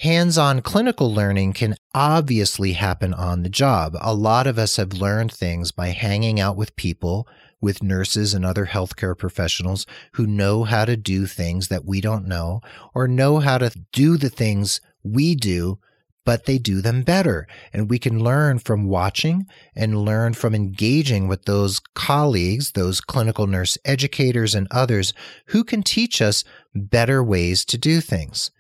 Hands 0.01 0.37
on 0.37 0.61
clinical 0.61 1.11
learning 1.13 1.55
can 1.55 1.75
obviously 1.95 2.75
happen 2.75 3.15
on 3.15 3.43
the 3.43 3.49
job. 3.49 3.97
A 3.99 4.13
lot 4.13 4.47
of 4.47 4.59
us 4.59 4.77
have 4.77 4.93
learned 4.93 5.33
things 5.33 5.73
by 5.73 5.89
hanging 5.89 6.39
out 6.39 6.55
with 6.55 6.77
people, 6.77 7.27
with 7.63 7.83
nurses 7.83 8.35
and 8.35 8.45
other 8.45 8.67
healthcare 8.67 9.17
professionals 9.17 9.87
who 10.13 10.27
know 10.27 10.65
how 10.65 10.85
to 10.85 10.99
do 10.99 11.25
things 11.25 11.69
that 11.69 11.87
we 11.87 12.03
don't 12.03 12.29
know 12.29 12.61
or 12.95 13.09
know 13.09 13.39
how 13.39 13.57
to 13.57 13.71
do 13.93 14.19
the 14.19 14.29
things 14.29 14.83
we 15.03 15.35
do, 15.35 15.79
but 16.27 16.45
they 16.45 16.59
do 16.59 16.83
them 16.83 17.01
better. 17.01 17.47
And 17.73 17.89
we 17.89 17.99
can 17.99 18.23
learn 18.23 18.59
from 18.59 18.89
watching 18.89 19.47
and 19.75 20.05
learn 20.05 20.35
from 20.35 20.55
engaging 20.55 21.27
with 21.27 21.47
those 21.47 21.81
colleagues, 21.95 22.73
those 22.73 23.01
clinical 23.01 23.47
nurse 23.47 23.79
educators 23.87 24.55
and 24.55 24.69
others 24.71 25.15
who 25.47 25.65
can 25.65 25.83
teach 25.83 26.21
us 26.21 26.45
better 26.75 27.25
ways 27.25 27.65
to 27.65 27.79
do 27.79 28.03
things. 28.03 28.51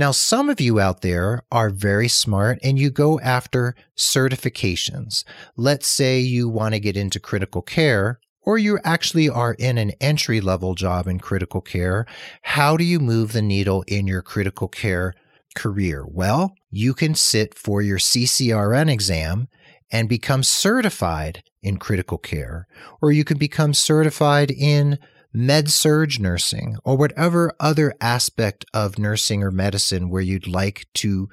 Now, 0.00 0.12
some 0.12 0.48
of 0.48 0.62
you 0.62 0.80
out 0.80 1.02
there 1.02 1.42
are 1.52 1.68
very 1.68 2.08
smart 2.08 2.58
and 2.62 2.78
you 2.78 2.88
go 2.88 3.20
after 3.20 3.74
certifications. 3.98 5.24
Let's 5.58 5.86
say 5.86 6.20
you 6.20 6.48
want 6.48 6.72
to 6.72 6.80
get 6.80 6.96
into 6.96 7.20
critical 7.20 7.60
care 7.60 8.18
or 8.40 8.56
you 8.56 8.78
actually 8.82 9.28
are 9.28 9.52
in 9.52 9.76
an 9.76 9.90
entry 10.00 10.40
level 10.40 10.74
job 10.74 11.06
in 11.06 11.18
critical 11.18 11.60
care. 11.60 12.06
How 12.40 12.78
do 12.78 12.84
you 12.84 12.98
move 12.98 13.34
the 13.34 13.42
needle 13.42 13.84
in 13.88 14.06
your 14.06 14.22
critical 14.22 14.68
care 14.68 15.12
career? 15.54 16.06
Well, 16.08 16.54
you 16.70 16.94
can 16.94 17.14
sit 17.14 17.52
for 17.52 17.82
your 17.82 17.98
CCRN 17.98 18.90
exam 18.90 19.48
and 19.92 20.08
become 20.08 20.42
certified 20.42 21.42
in 21.60 21.76
critical 21.76 22.16
care, 22.16 22.66
or 23.02 23.12
you 23.12 23.22
can 23.22 23.36
become 23.36 23.74
certified 23.74 24.50
in 24.50 24.98
med 25.32 25.70
surg 25.70 26.20
nursing, 26.20 26.76
or 26.84 26.96
whatever 26.96 27.52
other 27.60 27.94
aspect 28.00 28.64
of 28.74 28.98
nursing 28.98 29.42
or 29.42 29.50
medicine 29.50 30.10
where 30.10 30.22
you'd 30.22 30.46
like 30.46 30.86
to 30.94 31.28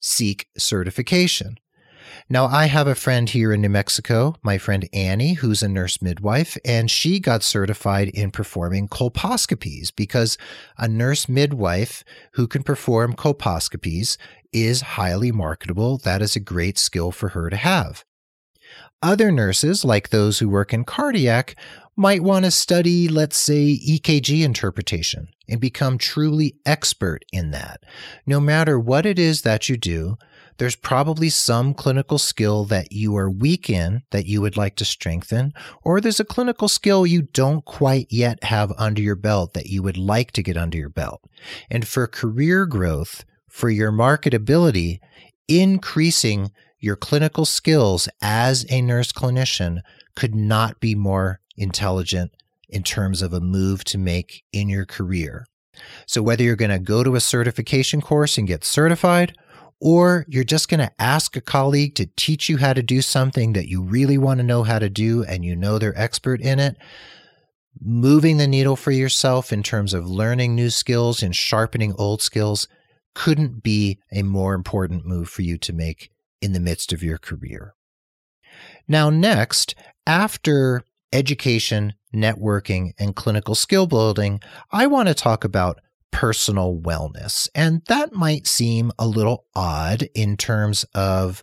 seek 0.00 0.48
certification. 0.56 1.56
Now, 2.28 2.46
I 2.46 2.66
have 2.66 2.86
a 2.86 2.94
friend 2.94 3.28
here 3.28 3.52
in 3.52 3.62
New 3.62 3.68
Mexico, 3.68 4.36
my 4.42 4.58
friend 4.58 4.88
Annie, 4.92 5.34
who's 5.34 5.62
a 5.62 5.68
nurse 5.68 6.02
midwife, 6.02 6.56
and 6.64 6.90
she 6.90 7.20
got 7.20 7.42
certified 7.42 8.08
in 8.08 8.30
performing 8.30 8.88
colposcopies 8.88 9.94
because 9.94 10.38
a 10.76 10.88
nurse 10.88 11.28
midwife 11.28 12.04
who 12.34 12.46
can 12.46 12.62
perform 12.62 13.14
colposcopies 13.14 14.16
is 14.52 14.82
highly 14.82 15.32
marketable. 15.32 15.98
That 15.98 16.22
is 16.22 16.36
a 16.36 16.40
great 16.40 16.78
skill 16.78 17.12
for 17.12 17.30
her 17.30 17.50
to 17.50 17.56
have. 17.56 18.04
Other 19.02 19.32
nurses, 19.32 19.84
like 19.84 20.10
those 20.10 20.38
who 20.38 20.48
work 20.48 20.72
in 20.72 20.84
cardiac, 20.84 21.56
might 21.96 22.22
want 22.22 22.44
to 22.44 22.50
study, 22.50 23.08
let's 23.08 23.36
say, 23.36 23.78
EKG 23.86 24.42
interpretation 24.42 25.28
and 25.48 25.60
become 25.60 25.98
truly 25.98 26.54
expert 26.64 27.24
in 27.32 27.50
that. 27.50 27.82
No 28.26 28.40
matter 28.40 28.78
what 28.78 29.04
it 29.04 29.18
is 29.18 29.42
that 29.42 29.68
you 29.68 29.76
do, 29.76 30.16
there's 30.58 30.76
probably 30.76 31.28
some 31.28 31.74
clinical 31.74 32.18
skill 32.18 32.64
that 32.66 32.92
you 32.92 33.16
are 33.16 33.30
weak 33.30 33.68
in 33.68 34.02
that 34.10 34.26
you 34.26 34.40
would 34.40 34.56
like 34.56 34.76
to 34.76 34.84
strengthen, 34.84 35.52
or 35.82 36.00
there's 36.00 36.20
a 36.20 36.24
clinical 36.24 36.68
skill 36.68 37.06
you 37.06 37.22
don't 37.22 37.64
quite 37.64 38.06
yet 38.10 38.44
have 38.44 38.72
under 38.78 39.02
your 39.02 39.16
belt 39.16 39.54
that 39.54 39.66
you 39.66 39.82
would 39.82 39.96
like 39.96 40.30
to 40.32 40.42
get 40.42 40.56
under 40.56 40.78
your 40.78 40.88
belt. 40.88 41.22
And 41.70 41.86
for 41.86 42.06
career 42.06 42.66
growth, 42.66 43.24
for 43.48 43.70
your 43.70 43.92
marketability, 43.92 45.00
increasing 45.48 46.52
your 46.78 46.96
clinical 46.96 47.44
skills 47.44 48.08
as 48.20 48.66
a 48.68 48.82
nurse 48.82 49.12
clinician 49.12 49.82
could 50.14 50.34
not 50.34 50.80
be 50.80 50.94
more 50.94 51.40
intelligent 51.56 52.32
in 52.68 52.82
terms 52.82 53.22
of 53.22 53.32
a 53.32 53.40
move 53.40 53.84
to 53.84 53.98
make 53.98 54.44
in 54.52 54.68
your 54.68 54.86
career. 54.86 55.46
So, 56.06 56.22
whether 56.22 56.42
you're 56.42 56.56
going 56.56 56.70
to 56.70 56.78
go 56.78 57.02
to 57.02 57.14
a 57.14 57.20
certification 57.20 58.00
course 58.00 58.36
and 58.36 58.46
get 58.46 58.64
certified, 58.64 59.36
or 59.80 60.24
you're 60.28 60.44
just 60.44 60.68
going 60.68 60.80
to 60.80 60.92
ask 60.98 61.36
a 61.36 61.40
colleague 61.40 61.94
to 61.96 62.08
teach 62.16 62.48
you 62.48 62.58
how 62.58 62.72
to 62.72 62.82
do 62.82 63.02
something 63.02 63.52
that 63.54 63.68
you 63.68 63.82
really 63.82 64.16
want 64.16 64.38
to 64.38 64.44
know 64.44 64.62
how 64.62 64.78
to 64.78 64.88
do 64.88 65.24
and 65.24 65.44
you 65.44 65.56
know 65.56 65.78
they're 65.78 65.98
expert 65.98 66.40
in 66.40 66.58
it, 66.58 66.76
moving 67.80 68.36
the 68.36 68.46
needle 68.46 68.76
for 68.76 68.92
yourself 68.92 69.52
in 69.52 69.62
terms 69.62 69.92
of 69.92 70.08
learning 70.08 70.54
new 70.54 70.70
skills 70.70 71.22
and 71.22 71.34
sharpening 71.34 71.94
old 71.98 72.22
skills 72.22 72.68
couldn't 73.14 73.62
be 73.62 73.98
a 74.12 74.22
more 74.22 74.54
important 74.54 75.04
move 75.04 75.28
for 75.28 75.42
you 75.42 75.58
to 75.58 75.72
make 75.72 76.10
in 76.40 76.52
the 76.52 76.60
midst 76.60 76.92
of 76.92 77.02
your 77.02 77.18
career. 77.18 77.74
Now, 78.86 79.10
next, 79.10 79.74
after 80.06 80.82
education, 81.12 81.94
networking, 82.14 82.92
and 82.98 83.16
clinical 83.16 83.54
skill 83.54 83.86
building, 83.86 84.40
I 84.70 84.86
want 84.86 85.08
to 85.08 85.14
talk 85.14 85.44
about 85.44 85.80
personal 86.10 86.76
wellness. 86.76 87.48
And 87.54 87.82
that 87.86 88.12
might 88.12 88.46
seem 88.46 88.92
a 88.98 89.06
little 89.06 89.46
odd 89.54 90.08
in 90.14 90.36
terms 90.36 90.84
of 90.94 91.42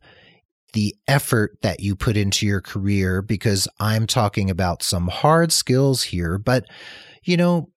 the 0.73 0.95
effort 1.07 1.57
that 1.61 1.79
you 1.79 1.95
put 1.95 2.15
into 2.15 2.45
your 2.45 2.61
career 2.61 3.21
because 3.21 3.67
I'm 3.79 4.05
talking 4.05 4.49
about 4.49 4.83
some 4.83 5.07
hard 5.07 5.51
skills 5.51 6.03
here. 6.03 6.37
But, 6.37 6.65
you 7.23 7.37
know, 7.37 7.71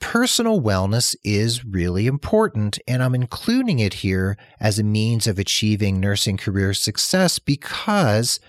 personal 0.00 0.60
wellness 0.60 1.14
is 1.24 1.64
really 1.64 2.06
important, 2.06 2.78
and 2.86 3.02
I'm 3.02 3.14
including 3.14 3.78
it 3.78 3.94
here 3.94 4.36
as 4.60 4.78
a 4.78 4.84
means 4.84 5.26
of 5.26 5.38
achieving 5.38 6.00
nursing 6.00 6.36
career 6.36 6.74
success 6.74 7.38
because 7.38 8.40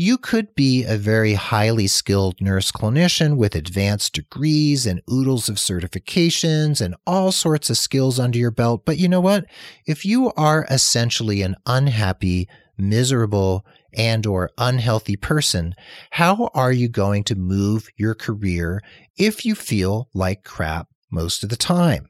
you 0.00 0.16
could 0.16 0.54
be 0.54 0.84
a 0.84 0.96
very 0.96 1.34
highly 1.34 1.88
skilled 1.88 2.40
nurse 2.40 2.70
clinician 2.70 3.36
with 3.36 3.56
advanced 3.56 4.12
degrees 4.12 4.86
and 4.86 5.02
oodles 5.10 5.48
of 5.48 5.56
certifications 5.56 6.80
and 6.80 6.94
all 7.04 7.32
sorts 7.32 7.68
of 7.68 7.76
skills 7.76 8.20
under 8.20 8.38
your 8.38 8.52
belt. 8.52 8.84
But 8.84 8.98
you 8.98 9.08
know 9.08 9.20
what? 9.20 9.46
If 9.86 10.04
you 10.04 10.32
are 10.36 10.64
essentially 10.70 11.42
an 11.42 11.56
unhappy, 11.66 12.48
miserable, 12.78 13.66
and 13.92 14.24
or 14.24 14.52
unhealthy 14.56 15.16
person, 15.16 15.74
how 16.12 16.48
are 16.54 16.70
you 16.72 16.88
going 16.88 17.24
to 17.24 17.34
move 17.34 17.88
your 17.96 18.14
career 18.14 18.80
if 19.16 19.44
you 19.44 19.56
feel 19.56 20.10
like 20.14 20.44
crap 20.44 20.86
most 21.10 21.42
of 21.42 21.48
the 21.48 21.56
time? 21.56 22.08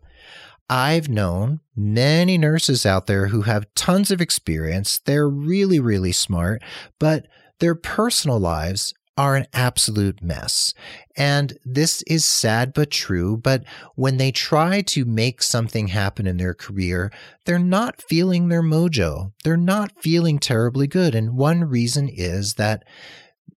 I've 0.69 1.09
known 1.09 1.61
many 1.75 2.37
nurses 2.37 2.85
out 2.85 3.07
there 3.07 3.29
who 3.29 3.43
have 3.43 3.73
tons 3.75 4.11
of 4.11 4.21
experience. 4.21 4.99
They're 4.99 5.27
really, 5.27 5.81
really 5.81 6.13
smart, 6.13 6.63
but 6.99 7.25
their 7.61 7.75
personal 7.75 8.39
lives 8.39 8.95
are 9.19 9.35
an 9.35 9.47
absolute 9.53 10.23
mess. 10.23 10.73
And 11.17 11.59
this 11.65 12.03
is 12.03 12.25
sad 12.25 12.73
but 12.73 12.89
true. 12.89 13.37
But 13.37 13.65
when 13.97 14.17
they 14.17 14.31
try 14.31 14.81
to 14.83 15.05
make 15.05 15.43
something 15.43 15.89
happen 15.89 16.29
in 16.29 16.37
their 16.37 16.55
career, 16.55 17.13
they're 17.45 17.59
not 17.59 18.01
feeling 18.01 18.47
their 18.47 18.63
mojo. 18.63 19.33
They're 19.43 19.57
not 19.57 20.01
feeling 20.01 20.39
terribly 20.39 20.87
good. 20.87 21.17
And 21.17 21.37
one 21.37 21.65
reason 21.65 22.09
is 22.09 22.55
that 22.55 22.85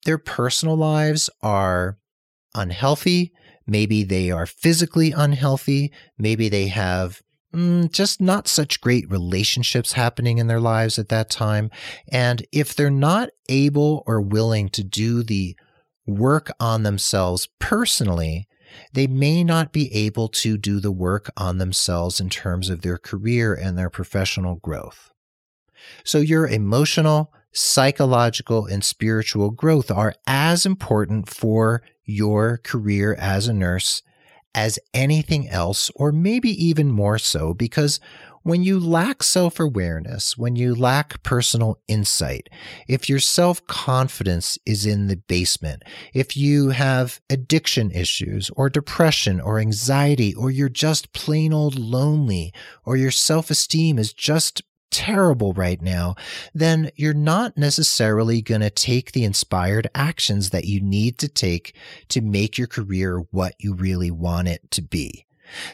their 0.04 0.18
personal 0.18 0.76
lives 0.76 1.30
are 1.44 2.00
unhealthy. 2.56 3.32
Maybe 3.68 4.04
they 4.04 4.32
are 4.32 4.48
physically 4.48 5.12
unhealthy. 5.12 5.92
Maybe 6.18 6.50
they 6.50 6.68
have 6.70 7.22
mm, 7.54 7.92
just 7.92 8.22
not 8.22 8.48
such 8.48 8.82
great 8.82 9.10
relationships 9.10 9.94
happening 9.94 10.38
in 10.38 10.48
their 10.48 10.60
lives 10.60 10.98
at 10.98 11.10
that 11.10 11.30
time. 11.30 11.70
And 12.12 12.46
if 12.52 12.76
they're 12.76 12.90
not 12.90 13.30
able 13.50 14.04
or 14.06 14.22
willing 14.22 14.70
to 14.70 14.84
do 14.84 15.24
the 15.24 15.56
work 16.06 16.52
on 16.60 16.84
themselves 16.84 17.50
personally, 17.60 18.48
they 18.94 19.08
may 19.08 19.44
not 19.44 19.72
be 19.72 19.94
able 19.94 20.30
to 20.30 20.58
do 20.58 20.80
the 20.80 20.92
work 20.92 21.30
on 21.36 21.58
themselves 21.58 22.20
in 22.20 22.30
terms 22.30 22.70
of 22.70 22.82
their 22.82 22.98
career 22.98 23.54
and 23.54 23.78
their 23.78 23.90
professional 23.90 24.56
growth. 24.56 25.12
So 26.04 26.20
your 26.20 26.48
emotional, 26.48 27.34
psychological, 27.52 28.66
and 28.66 28.84
spiritual 28.84 29.52
growth 29.52 29.92
are 29.92 30.16
as 30.26 30.66
important 30.66 31.30
for 31.30 31.82
your 32.06 32.58
career 32.58 33.16
as 33.16 33.48
a 33.48 33.54
nurse 33.54 34.02
as 34.54 34.80
anything 34.94 35.48
else, 35.50 35.90
or 35.96 36.12
maybe 36.12 36.50
even 36.50 36.92
more 36.92 37.18
so, 37.18 37.54
because 37.54 38.00
when 38.44 38.64
you 38.64 38.80
lack 38.80 39.22
self 39.22 39.60
awareness, 39.60 40.38
when 40.38 40.56
you 40.56 40.74
lack 40.74 41.22
personal 41.24 41.80
insight, 41.88 42.50
if 42.88 43.08
your 43.08 43.20
self 43.20 43.66
confidence 43.68 44.58
is 44.66 44.86
in 44.86 45.08
the 45.08 45.18
basement, 45.18 45.84
if 46.14 46.36
you 46.36 46.70
have 46.70 47.22
addiction 47.30 47.92
issues 47.92 48.50
or 48.56 48.70
depression 48.70 49.40
or 49.40 49.60
anxiety, 49.60 50.34
or 50.34 50.50
you're 50.50 50.70
just 50.70 51.14
plain 51.14 51.54
old 51.54 51.78
lonely, 51.78 52.52
or 52.84 52.98
your 52.98 53.12
self 53.12 53.52
esteem 53.52 54.00
is 54.00 54.14
just 54.14 54.64
terrible 54.92 55.54
right 55.54 55.82
now, 55.82 56.16
then 56.54 56.92
you're 56.96 57.14
not 57.14 57.58
necessarily 57.58 58.42
going 58.42 58.62
to 58.62 58.70
take 58.70 59.12
the 59.12 59.24
inspired 59.24 59.90
actions 59.96 60.52
that 60.52 60.66
you 60.66 60.80
need 60.82 61.18
to 61.20 61.28
take 61.28 61.76
to 62.10 62.22
make 62.22 62.58
your 62.58 62.68
career 62.68 63.20
what 63.32 63.56
you 63.58 63.74
really 63.74 64.12
want 64.12 64.48
it 64.48 64.70
to 64.72 64.82
be. 64.82 65.26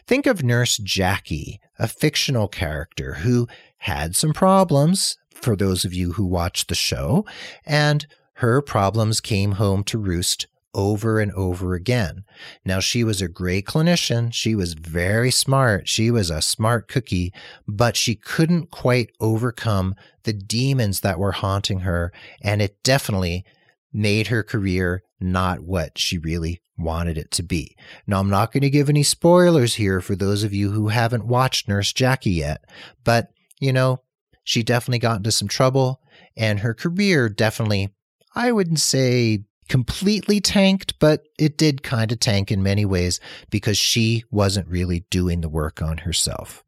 Think 0.08 0.26
of 0.26 0.44
Nurse 0.44 0.78
Jackie, 0.78 1.60
a 1.78 1.88
fictional 1.88 2.48
character 2.48 3.16
who 3.16 3.48
had 3.80 4.16
some 4.16 4.34
problems, 4.34 5.18
for 5.30 5.56
those 5.56 5.86
of 5.86 5.94
you 5.94 6.14
who 6.14 6.26
watched 6.26 6.68
the 6.68 6.76
show, 6.76 7.26
and 7.66 8.08
her 8.36 8.62
problems 8.62 9.20
came 9.20 9.54
home 9.54 9.84
to 9.84 9.98
roost 9.98 10.48
over 10.78 11.20
and 11.20 11.32
over 11.34 11.74
again. 11.74 12.24
Now, 12.64 12.80
she 12.80 13.04
was 13.04 13.22
a 13.22 13.28
great 13.28 13.66
clinician. 13.66 14.32
She 14.32 14.56
was 14.56 14.74
very 14.74 15.32
smart. 15.32 15.90
She 15.90 16.10
was 16.10 16.30
a 16.30 16.42
smart 16.42 16.88
cookie, 16.88 17.34
but 17.68 17.98
she 17.98 18.16
couldn't 18.16 18.72
quite 18.72 19.12
overcome 19.20 19.96
the 20.24 20.34
demons 20.34 21.02
that 21.02 21.20
were 21.20 21.34
haunting 21.34 21.80
her. 21.80 22.14
And 22.42 22.62
it 22.62 22.82
definitely 22.84 23.44
made 23.92 24.28
her 24.28 24.44
career 24.44 25.04
not 25.20 25.62
what 25.62 25.98
she 25.98 26.18
really 26.18 26.62
wanted 26.78 27.18
it 27.18 27.32
to 27.32 27.44
be. 27.44 27.76
Now, 28.06 28.20
I'm 28.20 28.30
not 28.30 28.54
going 28.54 28.62
to 28.62 28.70
give 28.70 28.88
any 28.88 29.04
spoilers 29.04 29.76
here 29.76 30.00
for 30.00 30.16
those 30.16 30.44
of 30.44 30.54
you 30.54 30.72
who 30.72 30.90
haven't 30.90 31.26
watched 31.26 31.68
Nurse 31.68 31.92
Jackie 31.92 32.32
yet, 32.32 32.64
but 33.04 33.30
you 33.60 33.74
know, 33.74 34.02
she 34.44 34.62
definitely 34.62 35.00
got 35.00 35.18
into 35.18 35.32
some 35.32 35.48
trouble 35.48 36.00
and 36.36 36.60
her 36.60 36.74
career 36.74 37.30
definitely, 37.30 37.90
I 38.36 38.52
wouldn't 38.52 38.80
say 38.80 39.44
completely 39.68 40.40
tanked, 40.40 41.00
but 41.00 41.24
it 41.38 41.58
did 41.58 41.84
kind 41.84 42.12
of 42.12 42.20
tank 42.20 42.52
in 42.52 42.64
many 42.64 42.86
ways 42.86 43.20
because 43.50 43.78
she 43.78 44.24
wasn't 44.32 44.68
really 44.68 45.06
doing 45.10 45.42
the 45.42 45.50
work 45.50 45.82
on 45.82 46.00
herself. 46.00 46.64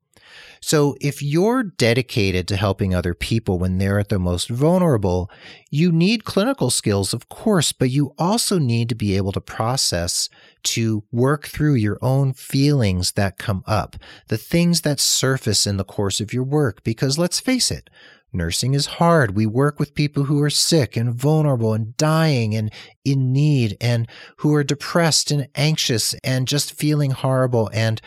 So 0.61 0.95
if 0.99 1.21
you're 1.21 1.63
dedicated 1.63 2.47
to 2.49 2.57
helping 2.57 2.93
other 2.93 3.13
people 3.13 3.59
when 3.59 3.77
they're 3.77 3.99
at 3.99 4.09
their 4.09 4.19
most 4.19 4.49
vulnerable, 4.49 5.31
you 5.69 5.91
need 5.91 6.25
clinical 6.25 6.69
skills, 6.69 7.13
of 7.13 7.29
course, 7.29 7.71
but 7.71 7.89
you 7.89 8.13
also 8.17 8.59
need 8.59 8.89
to 8.89 8.95
be 8.95 9.15
able 9.15 9.31
to 9.31 9.41
process 9.41 10.29
to 10.63 11.03
work 11.11 11.47
through 11.47 11.75
your 11.75 11.97
own 12.01 12.33
feelings 12.33 13.13
that 13.13 13.37
come 13.37 13.63
up, 13.65 13.95
the 14.27 14.37
things 14.37 14.81
that 14.81 14.99
surface 14.99 15.65
in 15.65 15.77
the 15.77 15.85
course 15.85 16.19
of 16.19 16.33
your 16.33 16.43
work. 16.43 16.83
Because 16.83 17.17
let's 17.17 17.39
face 17.39 17.71
it, 17.71 17.89
Nursing 18.31 18.75
is 18.75 18.86
hard. 18.86 19.36
We 19.36 19.45
work 19.45 19.79
with 19.79 19.95
people 19.95 20.25
who 20.25 20.41
are 20.43 20.51
sick 20.51 20.95
and 20.95 21.13
vulnerable 21.13 21.74
and 21.74 21.98
dying 21.98 22.55
and 22.55 22.71
in 23.03 23.33
need 23.33 23.75
and 23.81 24.07
who 24.38 24.53
are 24.53 24.63
depressed 24.63 25.31
and 25.31 25.48
anxious 25.55 26.13
and 26.24 26.48
just 26.48 26.74
feeling 26.74 27.12
horrible. 27.12 27.71
And 27.74 28.00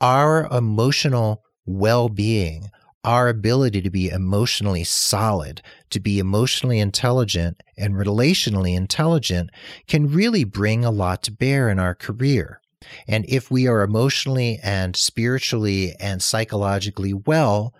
our 0.00 0.46
emotional 0.54 1.42
well 1.64 2.10
being, 2.10 2.70
our 3.04 3.28
ability 3.28 3.80
to 3.82 3.90
be 3.90 4.10
emotionally 4.10 4.84
solid, 4.84 5.62
to 5.90 6.00
be 6.00 6.18
emotionally 6.18 6.78
intelligent 6.78 7.62
and 7.78 7.94
relationally 7.94 8.76
intelligent 8.76 9.50
can 9.86 10.10
really 10.10 10.44
bring 10.44 10.84
a 10.84 10.90
lot 10.90 11.22
to 11.22 11.32
bear 11.32 11.70
in 11.70 11.78
our 11.78 11.94
career. 11.94 12.60
And 13.08 13.24
if 13.26 13.50
we 13.50 13.66
are 13.66 13.80
emotionally 13.82 14.60
and 14.62 14.94
spiritually 14.94 15.94
and 15.98 16.22
psychologically 16.22 17.14
well, 17.14 17.72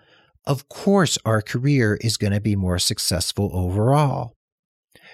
of 0.47 0.69
course 0.69 1.17
our 1.25 1.41
career 1.41 1.97
is 2.01 2.17
going 2.17 2.33
to 2.33 2.41
be 2.41 2.55
more 2.55 2.79
successful 2.79 3.49
overall. 3.53 4.35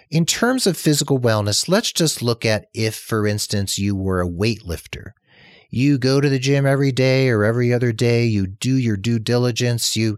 In 0.09 0.25
terms 0.25 0.67
of 0.67 0.77
physical 0.77 1.19
wellness, 1.19 1.69
let's 1.69 1.91
just 1.91 2.21
look 2.21 2.45
at 2.45 2.65
if, 2.73 2.95
for 2.95 3.25
instance, 3.25 3.79
you 3.79 3.95
were 3.95 4.21
a 4.21 4.27
weightlifter. 4.27 5.11
You 5.69 5.97
go 5.97 6.19
to 6.19 6.27
the 6.27 6.39
gym 6.39 6.65
every 6.65 6.91
day 6.91 7.29
or 7.29 7.45
every 7.45 7.73
other 7.73 7.93
day, 7.93 8.25
you 8.25 8.45
do 8.45 8.75
your 8.75 8.97
due 8.97 9.19
diligence, 9.19 9.95
you 9.95 10.17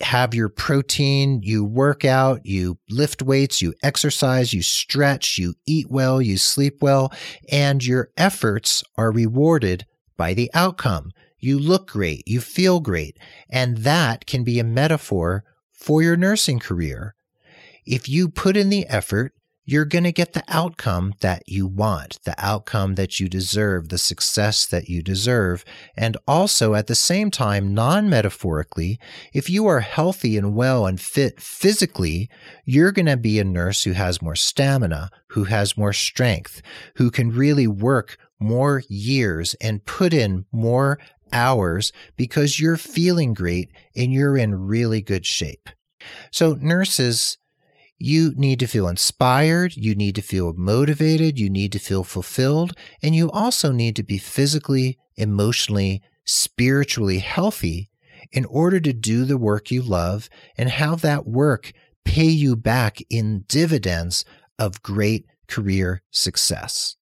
have 0.00 0.34
your 0.34 0.48
protein, 0.48 1.40
you 1.42 1.64
work 1.64 2.04
out, 2.04 2.44
you 2.44 2.78
lift 2.88 3.22
weights, 3.22 3.60
you 3.60 3.74
exercise, 3.82 4.54
you 4.54 4.62
stretch, 4.62 5.38
you 5.38 5.54
eat 5.66 5.90
well, 5.90 6.20
you 6.20 6.38
sleep 6.38 6.78
well, 6.80 7.12
and 7.50 7.84
your 7.84 8.10
efforts 8.16 8.82
are 8.96 9.12
rewarded 9.12 9.84
by 10.16 10.32
the 10.32 10.50
outcome. 10.54 11.12
You 11.46 11.60
look 11.60 11.86
great, 11.86 12.26
you 12.26 12.40
feel 12.40 12.80
great, 12.80 13.20
and 13.48 13.78
that 13.78 14.26
can 14.26 14.42
be 14.42 14.58
a 14.58 14.64
metaphor 14.64 15.44
for 15.70 16.02
your 16.02 16.16
nursing 16.16 16.58
career. 16.58 17.14
If 17.86 18.08
you 18.08 18.28
put 18.28 18.56
in 18.56 18.68
the 18.68 18.84
effort, 18.88 19.32
you're 19.64 19.84
going 19.84 20.02
to 20.02 20.10
get 20.10 20.32
the 20.32 20.42
outcome 20.48 21.14
that 21.20 21.48
you 21.48 21.68
want, 21.68 22.18
the 22.24 22.34
outcome 22.36 22.96
that 22.96 23.20
you 23.20 23.28
deserve, 23.28 23.90
the 23.90 23.98
success 23.98 24.66
that 24.66 24.88
you 24.88 25.04
deserve. 25.04 25.64
And 25.96 26.16
also 26.26 26.74
at 26.74 26.88
the 26.88 26.96
same 26.96 27.30
time, 27.30 27.72
non 27.72 28.10
metaphorically, 28.10 28.98
if 29.32 29.48
you 29.48 29.68
are 29.68 29.80
healthy 29.80 30.36
and 30.36 30.56
well 30.56 30.84
and 30.84 31.00
fit 31.00 31.40
physically, 31.40 32.28
you're 32.64 32.90
going 32.90 33.06
to 33.06 33.16
be 33.16 33.38
a 33.38 33.44
nurse 33.44 33.84
who 33.84 33.92
has 33.92 34.20
more 34.20 34.34
stamina, 34.34 35.10
who 35.28 35.44
has 35.44 35.76
more 35.76 35.92
strength, 35.92 36.60
who 36.96 37.08
can 37.08 37.30
really 37.30 37.68
work 37.68 38.18
more 38.38 38.82
years 38.88 39.54
and 39.60 39.84
put 39.84 40.12
in 40.12 40.44
more 40.52 40.98
hours 41.36 41.92
because 42.16 42.58
you're 42.58 42.76
feeling 42.76 43.34
great 43.34 43.70
and 43.94 44.12
you're 44.12 44.36
in 44.36 44.66
really 44.66 45.02
good 45.02 45.26
shape. 45.26 45.68
So, 46.30 46.54
nurses, 46.54 47.38
you 47.98 48.32
need 48.36 48.60
to 48.60 48.66
feel 48.66 48.88
inspired, 48.88 49.76
you 49.76 49.94
need 49.94 50.14
to 50.16 50.22
feel 50.22 50.52
motivated, 50.54 51.38
you 51.38 51.48
need 51.48 51.72
to 51.72 51.78
feel 51.78 52.04
fulfilled, 52.04 52.74
and 53.02 53.14
you 53.14 53.30
also 53.30 53.72
need 53.72 53.96
to 53.96 54.02
be 54.02 54.18
physically, 54.18 54.98
emotionally, 55.16 56.02
spiritually 56.24 57.18
healthy 57.20 57.90
in 58.32 58.44
order 58.46 58.80
to 58.80 58.92
do 58.92 59.24
the 59.24 59.38
work 59.38 59.70
you 59.70 59.82
love 59.82 60.28
and 60.58 60.68
have 60.68 61.00
that 61.00 61.26
work 61.26 61.72
pay 62.04 62.24
you 62.24 62.56
back 62.56 62.98
in 63.10 63.44
dividends 63.48 64.24
of 64.58 64.82
great 64.82 65.26
career 65.48 66.02
success. 66.10 66.96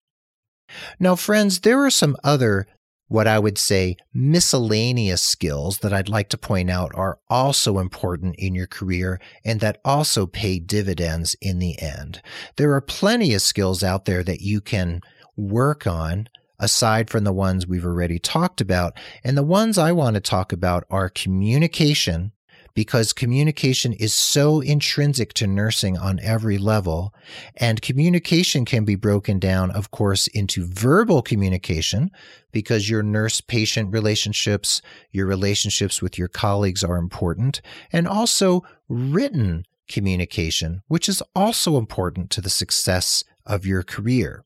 Now, 0.99 1.15
friends, 1.15 1.59
there 1.59 1.83
are 1.83 1.89
some 1.89 2.15
other 2.23 2.67
what 3.11 3.27
I 3.27 3.39
would 3.39 3.57
say 3.57 3.97
miscellaneous 4.13 5.21
skills 5.21 5.79
that 5.79 5.91
I'd 5.91 6.07
like 6.07 6.29
to 6.29 6.37
point 6.37 6.71
out 6.71 6.93
are 6.95 7.19
also 7.29 7.77
important 7.77 8.35
in 8.37 8.55
your 8.55 8.67
career 8.67 9.19
and 9.43 9.59
that 9.59 9.81
also 9.83 10.25
pay 10.25 10.59
dividends 10.59 11.35
in 11.41 11.59
the 11.59 11.77
end. 11.81 12.21
There 12.55 12.71
are 12.71 12.79
plenty 12.79 13.33
of 13.33 13.41
skills 13.41 13.83
out 13.83 14.05
there 14.05 14.23
that 14.23 14.39
you 14.39 14.61
can 14.61 15.01
work 15.35 15.85
on 15.85 16.29
aside 16.57 17.09
from 17.09 17.25
the 17.25 17.33
ones 17.33 17.67
we've 17.67 17.85
already 17.85 18.17
talked 18.17 18.61
about. 18.61 18.93
And 19.25 19.37
the 19.37 19.43
ones 19.43 19.77
I 19.77 19.91
want 19.91 20.13
to 20.13 20.21
talk 20.21 20.53
about 20.53 20.85
are 20.89 21.09
communication, 21.09 22.31
because 22.73 23.13
communication 23.13 23.93
is 23.93 24.13
so 24.13 24.61
intrinsic 24.61 25.33
to 25.33 25.47
nursing 25.47 25.97
on 25.97 26.19
every 26.21 26.57
level. 26.57 27.13
And 27.57 27.81
communication 27.81 28.65
can 28.65 28.85
be 28.85 28.95
broken 28.95 29.39
down, 29.39 29.71
of 29.71 29.91
course, 29.91 30.27
into 30.27 30.65
verbal 30.65 31.21
communication 31.21 32.11
because 32.51 32.89
your 32.89 33.03
nurse 33.03 33.41
patient 33.41 33.91
relationships, 33.91 34.81
your 35.11 35.25
relationships 35.25 36.01
with 36.01 36.17
your 36.17 36.27
colleagues 36.27 36.83
are 36.83 36.97
important, 36.97 37.61
and 37.91 38.07
also 38.07 38.63
written 38.87 39.65
communication, 39.89 40.81
which 40.87 41.09
is 41.09 41.21
also 41.35 41.77
important 41.77 42.29
to 42.31 42.41
the 42.41 42.49
success 42.49 43.23
of 43.45 43.65
your 43.65 43.83
career. 43.83 44.43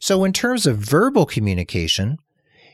So, 0.00 0.24
in 0.24 0.32
terms 0.32 0.66
of 0.66 0.78
verbal 0.78 1.26
communication, 1.26 2.18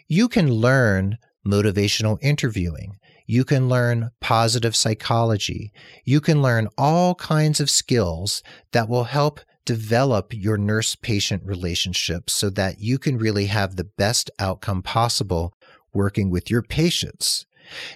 you 0.07 0.29
can 0.29 0.53
learn 0.53 1.19
motivational 1.47 2.19
interviewing. 2.23 2.99
You 3.27 3.45
can 3.45 3.69
learn 3.69 4.11
positive 4.21 4.77
psychology. 4.77 5.73
You 6.05 6.21
can 6.21 6.43
learn 6.43 6.69
all 6.77 7.15
kinds 7.15 7.61
of 7.61 7.71
skills 7.71 8.43
that 8.73 8.89
will 8.89 9.05
help 9.05 9.41
develop 9.65 10.35
your 10.35 10.59
nurse 10.59 10.95
patient 10.95 11.43
relationship 11.45 12.29
so 12.29 12.51
that 12.51 12.81
you 12.81 12.99
can 12.99 13.17
really 13.17 13.47
have 13.47 13.77
the 13.77 13.85
best 13.85 14.31
outcome 14.39 14.83
possible 14.83 15.55
working 15.93 16.31
with 16.31 16.51
your 16.51 16.63
patients. 16.63 17.47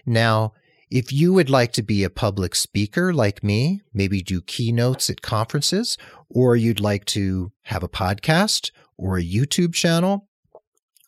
Now, 0.07 0.53
if 0.91 1.12
you 1.12 1.35
would 1.35 1.51
like 1.51 1.73
to 1.73 1.83
be 1.83 2.03
a 2.03 2.11
public 2.11 2.55
speaker 2.55 3.12
like 3.12 3.45
me, 3.45 3.83
maybe 3.93 4.23
do 4.23 4.41
keynotes 4.41 5.11
at 5.11 5.21
conferences, 5.21 5.99
or 6.31 6.57
you'd 6.57 6.81
like 6.81 7.05
to 7.07 7.53
have 7.64 7.83
a 7.83 7.88
podcast 7.88 8.71
or 8.97 9.19
a 9.19 9.25
YouTube 9.25 9.75
channel, 9.75 10.28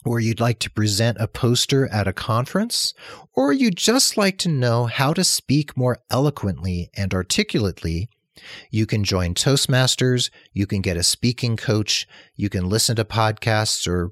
or 0.05 0.21
you'd 0.21 0.41
like 0.41 0.59
to 0.61 0.71
present 0.71 1.19
a 1.21 1.29
poster 1.29 1.87
at 1.89 2.09
a 2.09 2.13
conference, 2.13 2.95
or 3.35 3.53
you'd 3.53 3.77
just 3.77 4.17
like 4.17 4.39
to 4.39 4.49
know 4.49 4.87
how 4.87 5.13
to 5.13 5.25
speak 5.25 5.77
more 5.77 5.99
eloquently 6.11 6.91
and 6.97 7.13
articulately, 7.13 8.09
you 8.71 8.87
can 8.87 9.05
join 9.05 9.35
Toastmasters, 9.35 10.31
you 10.53 10.67
can 10.67 10.81
get 10.81 10.97
a 10.97 11.03
speaking 11.03 11.57
coach, 11.57 12.09
you 12.37 12.49
can 12.49 12.69
listen 12.69 12.97
to 12.97 13.05
podcasts 13.05 13.87
or 13.87 14.11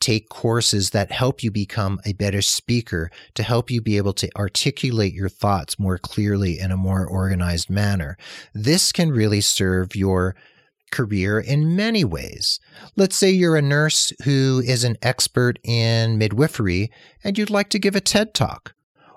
take 0.00 0.28
courses 0.28 0.90
that 0.90 1.10
help 1.10 1.42
you 1.42 1.50
become 1.50 2.00
a 2.04 2.12
better 2.12 2.42
speaker 2.42 3.10
to 3.34 3.42
help 3.42 3.70
you 3.70 3.80
be 3.80 3.96
able 3.96 4.12
to 4.12 4.30
articulate 4.36 5.12
your 5.12 5.28
thoughts 5.28 5.78
more 5.78 5.98
clearly 5.98 6.58
in 6.58 6.70
a 6.70 6.76
more 6.76 7.04
organized 7.06 7.68
manner. 7.68 8.16
This 8.54 8.92
can 8.92 9.10
really 9.10 9.40
serve 9.40 9.96
your 9.96 10.36
career 10.90 11.38
in 11.38 11.76
many 11.76 12.04
ways. 12.04 12.60
Let's 12.96 13.16
say 13.16 13.30
you're 13.30 13.56
a 13.56 13.62
nurse 13.62 14.12
who 14.24 14.62
is 14.64 14.84
an 14.84 14.96
expert 15.02 15.58
in 15.62 16.18
midwifery 16.18 16.90
and 17.22 17.36
you'd 17.36 17.50
like 17.50 17.70
to 17.70 17.78
give 17.78 17.96
a 17.96 18.00
TED 18.00 18.34
talk. 18.34 18.74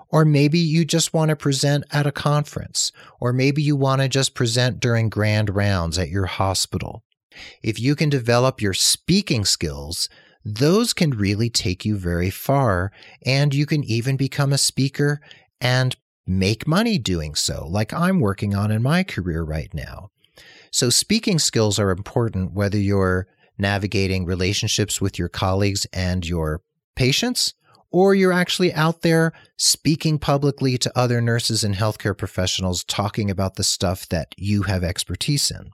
Or 0.08 0.24
maybe 0.26 0.58
you 0.58 0.84
just 0.84 1.14
want 1.14 1.30
to 1.30 1.36
present 1.36 1.84
at 1.90 2.06
a 2.06 2.12
conference, 2.12 2.92
or 3.18 3.32
maybe 3.32 3.62
you 3.62 3.76
want 3.76 4.02
to 4.02 4.08
just 4.08 4.34
present 4.34 4.78
during 4.78 5.08
grand 5.08 5.54
rounds 5.56 5.98
at 5.98 6.10
your 6.10 6.26
hospital. 6.26 7.02
If 7.62 7.80
you 7.80 7.96
can 7.96 8.10
develop 8.10 8.60
your 8.60 8.74
speaking 8.74 9.46
skills, 9.46 10.10
those 10.44 10.92
can 10.92 11.12
really 11.12 11.48
take 11.48 11.86
you 11.86 11.96
very 11.96 12.28
far, 12.28 12.92
and 13.24 13.54
you 13.54 13.64
can 13.64 13.84
even 13.84 14.16
become 14.16 14.52
a 14.52 14.58
speaker 14.58 15.20
and 15.62 15.96
make 16.26 16.66
money 16.66 16.98
doing 16.98 17.34
so, 17.34 17.66
like 17.66 17.92
I'm 17.92 18.20
working 18.20 18.54
on 18.54 18.70
in 18.70 18.82
my 18.82 19.02
career 19.02 19.42
right 19.42 19.72
now. 19.72 20.10
So, 20.72 20.88
speaking 20.88 21.38
skills 21.38 21.78
are 21.78 21.90
important 21.90 22.52
whether 22.52 22.78
you're 22.78 23.28
navigating 23.58 24.24
relationships 24.24 25.00
with 25.00 25.18
your 25.18 25.28
colleagues 25.28 25.86
and 25.92 26.26
your 26.26 26.62
patients, 26.96 27.52
or 27.90 28.14
you're 28.14 28.32
actually 28.32 28.72
out 28.72 29.02
there 29.02 29.34
speaking 29.58 30.18
publicly 30.18 30.78
to 30.78 30.98
other 30.98 31.20
nurses 31.20 31.62
and 31.62 31.74
healthcare 31.74 32.16
professionals 32.16 32.84
talking 32.84 33.30
about 33.30 33.56
the 33.56 33.62
stuff 33.62 34.08
that 34.08 34.34
you 34.38 34.62
have 34.62 34.82
expertise 34.82 35.50
in. 35.50 35.70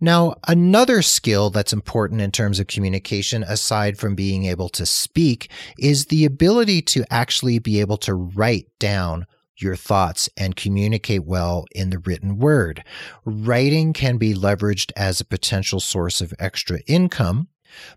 Now, 0.00 0.36
another 0.48 1.02
skill 1.02 1.50
that's 1.50 1.74
important 1.74 2.22
in 2.22 2.30
terms 2.30 2.58
of 2.58 2.66
communication, 2.66 3.42
aside 3.42 3.98
from 3.98 4.14
being 4.14 4.46
able 4.46 4.70
to 4.70 4.86
speak, 4.86 5.50
is 5.78 6.06
the 6.06 6.24
ability 6.24 6.80
to 6.82 7.04
actually 7.10 7.58
be 7.58 7.80
able 7.80 7.98
to 7.98 8.14
write 8.14 8.66
down 8.78 9.26
your 9.62 9.76
thoughts 9.76 10.28
and 10.36 10.56
communicate 10.56 11.24
well 11.24 11.64
in 11.72 11.90
the 11.90 11.98
written 11.98 12.38
word. 12.38 12.84
Writing 13.24 13.92
can 13.92 14.16
be 14.16 14.34
leveraged 14.34 14.92
as 14.96 15.20
a 15.20 15.24
potential 15.24 15.80
source 15.80 16.20
of 16.20 16.34
extra 16.38 16.80
income, 16.86 17.48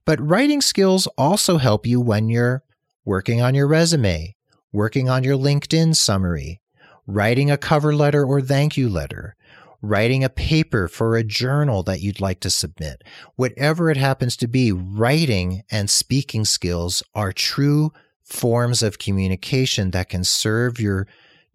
but 0.06 0.20
writing 0.20 0.62
skills 0.62 1.08
also 1.18 1.58
help 1.58 1.86
you 1.86 2.00
when 2.02 2.30
you're 2.30 2.64
working 3.06 3.42
on 3.42 3.56
your 3.56 3.68
resume, 3.68 4.36
working 4.72 5.10
on 5.10 5.24
your 5.24 5.38
LinkedIn 5.38 5.96
summary, 5.96 6.62
writing 7.08 7.50
a 7.50 7.58
cover 7.58 7.96
letter 7.96 8.24
or 8.24 8.42
thank 8.42 8.78
you 8.78 8.90
letter, 8.90 9.36
writing 9.82 10.24
a 10.24 10.30
paper 10.30 10.88
for 10.88 11.16
a 11.16 11.24
journal 11.24 11.84
that 11.84 12.02
you'd 12.02 12.22
like 12.22 12.40
to 12.42 12.50
submit. 12.50 13.04
Whatever 13.36 13.90
it 13.90 13.98
happens 13.98 14.36
to 14.38 14.48
be, 14.48 14.72
writing 14.72 15.64
and 15.72 15.90
speaking 15.90 16.46
skills 16.46 17.02
are 17.16 17.32
true 17.32 17.92
forms 18.24 18.84
of 18.84 19.00
communication 19.00 19.92
that 19.92 20.10
can 20.10 20.24
serve 20.24 20.80
your 20.80 21.08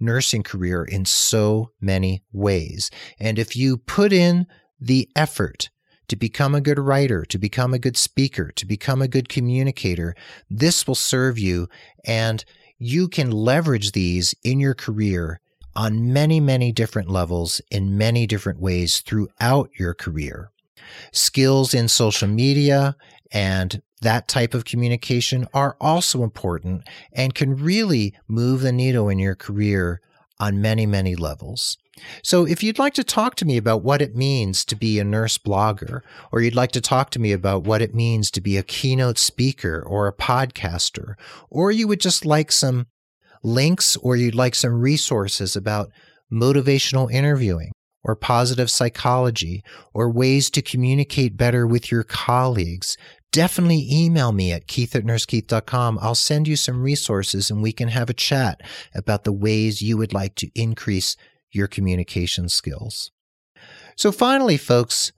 nursing 0.04 0.42
career 0.42 0.84
in 0.84 1.04
so 1.04 1.70
many 1.80 2.22
ways. 2.32 2.90
And 3.18 3.38
if 3.38 3.56
you 3.56 3.76
put 3.78 4.12
in 4.12 4.46
the 4.80 5.08
effort 5.16 5.70
to 6.08 6.16
become 6.16 6.54
a 6.54 6.60
good 6.60 6.78
writer, 6.78 7.24
to 7.24 7.38
become 7.38 7.72
a 7.72 7.78
good 7.78 7.96
speaker, 7.96 8.52
to 8.52 8.66
become 8.66 9.00
a 9.00 9.08
good 9.08 9.28
communicator. 9.28 10.14
This 10.50 10.86
will 10.86 10.94
serve 10.94 11.38
you 11.38 11.68
and 12.04 12.44
you 12.78 13.08
can 13.08 13.30
leverage 13.30 13.92
these 13.92 14.34
in 14.42 14.60
your 14.60 14.74
career 14.74 15.40
on 15.76 16.12
many, 16.12 16.40
many 16.40 16.72
different 16.72 17.08
levels 17.08 17.60
in 17.70 17.96
many 17.96 18.26
different 18.26 18.60
ways 18.60 19.00
throughout 19.00 19.70
your 19.78 19.94
career. 19.94 20.50
Skills 21.12 21.72
in 21.72 21.88
social 21.88 22.28
media 22.28 22.96
and 23.32 23.80
that 24.04 24.28
type 24.28 24.54
of 24.54 24.64
communication 24.64 25.46
are 25.52 25.76
also 25.80 26.22
important 26.22 26.88
and 27.12 27.34
can 27.34 27.56
really 27.56 28.14
move 28.28 28.60
the 28.60 28.72
needle 28.72 29.08
in 29.08 29.18
your 29.18 29.34
career 29.34 30.00
on 30.38 30.62
many, 30.62 30.86
many 30.86 31.14
levels. 31.14 31.76
So, 32.22 32.44
if 32.44 32.62
you'd 32.62 32.78
like 32.78 32.94
to 32.94 33.04
talk 33.04 33.36
to 33.36 33.44
me 33.44 33.56
about 33.56 33.84
what 33.84 34.02
it 34.02 34.16
means 34.16 34.64
to 34.64 34.74
be 34.74 34.98
a 34.98 35.04
nurse 35.04 35.38
blogger, 35.38 36.00
or 36.32 36.40
you'd 36.40 36.56
like 36.56 36.72
to 36.72 36.80
talk 36.80 37.10
to 37.10 37.20
me 37.20 37.30
about 37.30 37.62
what 37.62 37.82
it 37.82 37.94
means 37.94 38.32
to 38.32 38.40
be 38.40 38.56
a 38.56 38.64
keynote 38.64 39.18
speaker 39.18 39.80
or 39.86 40.08
a 40.08 40.12
podcaster, 40.12 41.14
or 41.50 41.70
you 41.70 41.86
would 41.86 42.00
just 42.00 42.24
like 42.24 42.50
some 42.50 42.86
links 43.44 43.96
or 43.96 44.16
you'd 44.16 44.34
like 44.34 44.56
some 44.56 44.80
resources 44.80 45.54
about 45.54 45.90
motivational 46.32 47.12
interviewing 47.12 47.70
or 48.02 48.16
positive 48.16 48.70
psychology 48.70 49.62
or 49.92 50.10
ways 50.10 50.50
to 50.50 50.62
communicate 50.62 51.36
better 51.36 51.66
with 51.66 51.90
your 51.90 52.02
colleagues, 52.02 52.96
definitely 53.34 53.88
email 53.90 54.30
me 54.30 54.52
at 54.52 54.68
keith 54.68 54.94
at 54.94 55.02
nursekeith.com. 55.02 55.98
I'll 56.00 56.14
send 56.14 56.46
you 56.46 56.54
some 56.54 56.80
resources 56.80 57.50
and 57.50 57.60
we 57.60 57.72
can 57.72 57.88
have 57.88 58.08
a 58.08 58.14
chat 58.14 58.60
about 58.94 59.24
the 59.24 59.32
ways 59.32 59.82
you 59.82 59.96
would 59.96 60.12
like 60.12 60.36
to 60.36 60.50
increase 60.54 61.16
your 61.50 61.66
communication 61.66 62.48
skills. 62.48 63.10
So, 63.96 64.12
finally, 64.12 64.56
folks, 64.56 65.10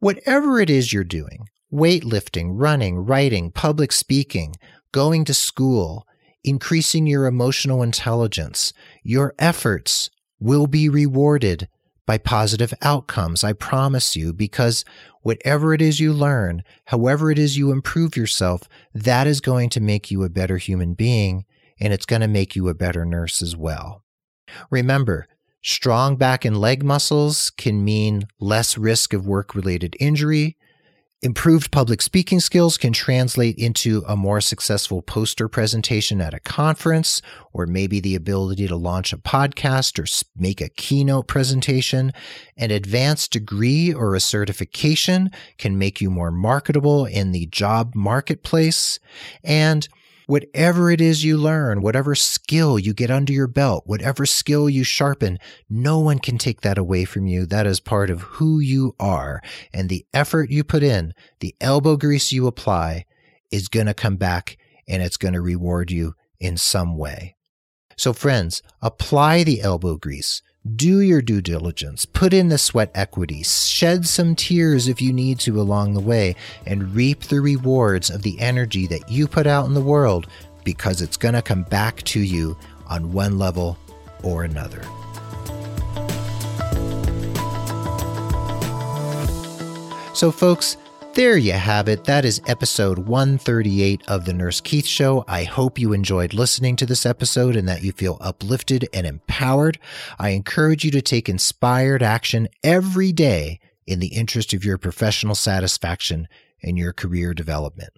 whatever 0.00 0.58
it 0.60 0.68
is 0.68 0.92
you're 0.92 1.04
doing 1.04 1.46
weightlifting, 1.72 2.48
running, 2.54 2.98
writing, 2.98 3.52
public 3.52 3.92
speaking, 3.92 4.56
going 4.90 5.24
to 5.24 5.32
school, 5.32 6.04
increasing 6.42 7.06
your 7.06 7.26
emotional 7.26 7.84
intelligence 7.84 8.72
your 9.04 9.32
efforts 9.38 10.10
will 10.40 10.66
be 10.66 10.88
rewarded 10.88 11.68
by 12.06 12.18
positive 12.18 12.74
outcomes, 12.82 13.44
I 13.44 13.52
promise 13.52 14.16
you, 14.16 14.32
because 14.32 14.84
whatever 15.22 15.74
it 15.74 15.82
is 15.82 16.00
you 16.00 16.12
learn, 16.12 16.62
however 16.86 17.30
it 17.30 17.38
is 17.38 17.56
you 17.56 17.70
improve 17.70 18.16
yourself, 18.16 18.62
that 18.94 19.26
is 19.26 19.40
going 19.40 19.70
to 19.70 19.80
make 19.80 20.10
you 20.10 20.22
a 20.22 20.28
better 20.28 20.56
human 20.56 20.94
being 20.94 21.44
and 21.78 21.92
it's 21.92 22.06
going 22.06 22.20
to 22.20 22.28
make 22.28 22.54
you 22.54 22.68
a 22.68 22.74
better 22.74 23.04
nurse 23.04 23.40
as 23.40 23.56
well. 23.56 24.04
Remember, 24.70 25.26
Strong 25.62 26.16
back 26.16 26.46
and 26.46 26.58
leg 26.58 26.82
muscles 26.82 27.50
can 27.50 27.84
mean 27.84 28.26
less 28.38 28.78
risk 28.78 29.12
of 29.12 29.26
work 29.26 29.54
related 29.54 29.94
injury. 30.00 30.56
Improved 31.22 31.70
public 31.70 32.00
speaking 32.00 32.40
skills 32.40 32.78
can 32.78 32.94
translate 32.94 33.58
into 33.58 34.02
a 34.08 34.16
more 34.16 34.40
successful 34.40 35.02
poster 35.02 35.48
presentation 35.48 36.18
at 36.18 36.32
a 36.32 36.40
conference, 36.40 37.20
or 37.52 37.66
maybe 37.66 38.00
the 38.00 38.14
ability 38.14 38.66
to 38.66 38.74
launch 38.74 39.12
a 39.12 39.18
podcast 39.18 39.98
or 39.98 40.06
make 40.34 40.62
a 40.62 40.70
keynote 40.70 41.26
presentation. 41.26 42.14
An 42.56 42.70
advanced 42.70 43.32
degree 43.32 43.92
or 43.92 44.14
a 44.14 44.20
certification 44.20 45.30
can 45.58 45.76
make 45.76 46.00
you 46.00 46.08
more 46.08 46.30
marketable 46.30 47.04
in 47.04 47.32
the 47.32 47.44
job 47.48 47.94
marketplace. 47.94 48.98
And 49.44 49.86
Whatever 50.30 50.92
it 50.92 51.00
is 51.00 51.24
you 51.24 51.36
learn, 51.36 51.82
whatever 51.82 52.14
skill 52.14 52.78
you 52.78 52.94
get 52.94 53.10
under 53.10 53.32
your 53.32 53.48
belt, 53.48 53.82
whatever 53.84 54.24
skill 54.24 54.70
you 54.70 54.84
sharpen, 54.84 55.40
no 55.68 55.98
one 55.98 56.20
can 56.20 56.38
take 56.38 56.60
that 56.60 56.78
away 56.78 57.04
from 57.04 57.26
you. 57.26 57.46
That 57.46 57.66
is 57.66 57.80
part 57.80 58.10
of 58.10 58.20
who 58.20 58.60
you 58.60 58.94
are. 59.00 59.42
And 59.74 59.88
the 59.88 60.06
effort 60.14 60.52
you 60.52 60.62
put 60.62 60.84
in, 60.84 61.14
the 61.40 61.56
elbow 61.60 61.96
grease 61.96 62.30
you 62.30 62.46
apply, 62.46 63.06
is 63.50 63.66
going 63.66 63.86
to 63.86 63.92
come 63.92 64.14
back 64.14 64.56
and 64.86 65.02
it's 65.02 65.16
going 65.16 65.34
to 65.34 65.40
reward 65.40 65.90
you 65.90 66.14
in 66.38 66.56
some 66.56 66.96
way. 66.96 67.34
So, 67.96 68.12
friends, 68.12 68.62
apply 68.80 69.42
the 69.42 69.60
elbow 69.60 69.96
grease. 69.96 70.42
Do 70.76 71.00
your 71.00 71.22
due 71.22 71.40
diligence, 71.40 72.04
put 72.04 72.34
in 72.34 72.50
the 72.50 72.58
sweat 72.58 72.90
equity, 72.94 73.42
shed 73.42 74.06
some 74.06 74.36
tears 74.36 74.88
if 74.88 75.00
you 75.00 75.10
need 75.10 75.40
to 75.40 75.58
along 75.58 75.94
the 75.94 76.00
way, 76.00 76.36
and 76.66 76.94
reap 76.94 77.22
the 77.22 77.40
rewards 77.40 78.10
of 78.10 78.20
the 78.20 78.38
energy 78.38 78.86
that 78.88 79.10
you 79.10 79.26
put 79.26 79.46
out 79.46 79.64
in 79.64 79.72
the 79.72 79.80
world 79.80 80.26
because 80.62 81.00
it's 81.00 81.16
going 81.16 81.32
to 81.32 81.40
come 81.40 81.62
back 81.62 82.02
to 82.02 82.20
you 82.20 82.58
on 82.88 83.10
one 83.10 83.38
level 83.38 83.78
or 84.22 84.44
another. 84.44 84.82
So, 90.12 90.30
folks, 90.30 90.76
there 91.20 91.36
you 91.36 91.52
have 91.52 91.86
it. 91.86 92.04
That 92.04 92.24
is 92.24 92.40
episode 92.46 93.00
138 93.00 94.04
of 94.08 94.24
The 94.24 94.32
Nurse 94.32 94.62
Keith 94.62 94.86
Show. 94.86 95.22
I 95.28 95.44
hope 95.44 95.78
you 95.78 95.92
enjoyed 95.92 96.32
listening 96.32 96.76
to 96.76 96.86
this 96.86 97.04
episode 97.04 97.56
and 97.56 97.68
that 97.68 97.82
you 97.82 97.92
feel 97.92 98.16
uplifted 98.22 98.88
and 98.94 99.06
empowered. 99.06 99.78
I 100.18 100.30
encourage 100.30 100.82
you 100.82 100.90
to 100.92 101.02
take 101.02 101.28
inspired 101.28 102.02
action 102.02 102.48
every 102.64 103.12
day 103.12 103.60
in 103.86 104.00
the 104.00 104.14
interest 104.14 104.54
of 104.54 104.64
your 104.64 104.78
professional 104.78 105.34
satisfaction 105.34 106.26
and 106.62 106.78
your 106.78 106.94
career 106.94 107.34
development. 107.34 107.90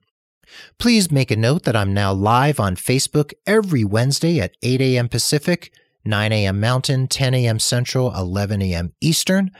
Please 0.78 1.12
make 1.12 1.30
a 1.30 1.36
note 1.36 1.62
that 1.62 1.76
I'm 1.76 1.94
now 1.94 2.12
live 2.12 2.58
on 2.58 2.74
Facebook 2.74 3.34
every 3.46 3.84
Wednesday 3.84 4.40
at 4.40 4.56
8 4.64 4.80
a.m. 4.80 5.08
Pacific, 5.08 5.72
9 6.04 6.32
a.m. 6.32 6.60
Mountain, 6.60 7.08
10 7.08 7.34
a.m. 7.34 7.58
Central, 7.58 8.14
11 8.14 8.62
a.m. 8.62 8.92
Eastern. 9.00 9.50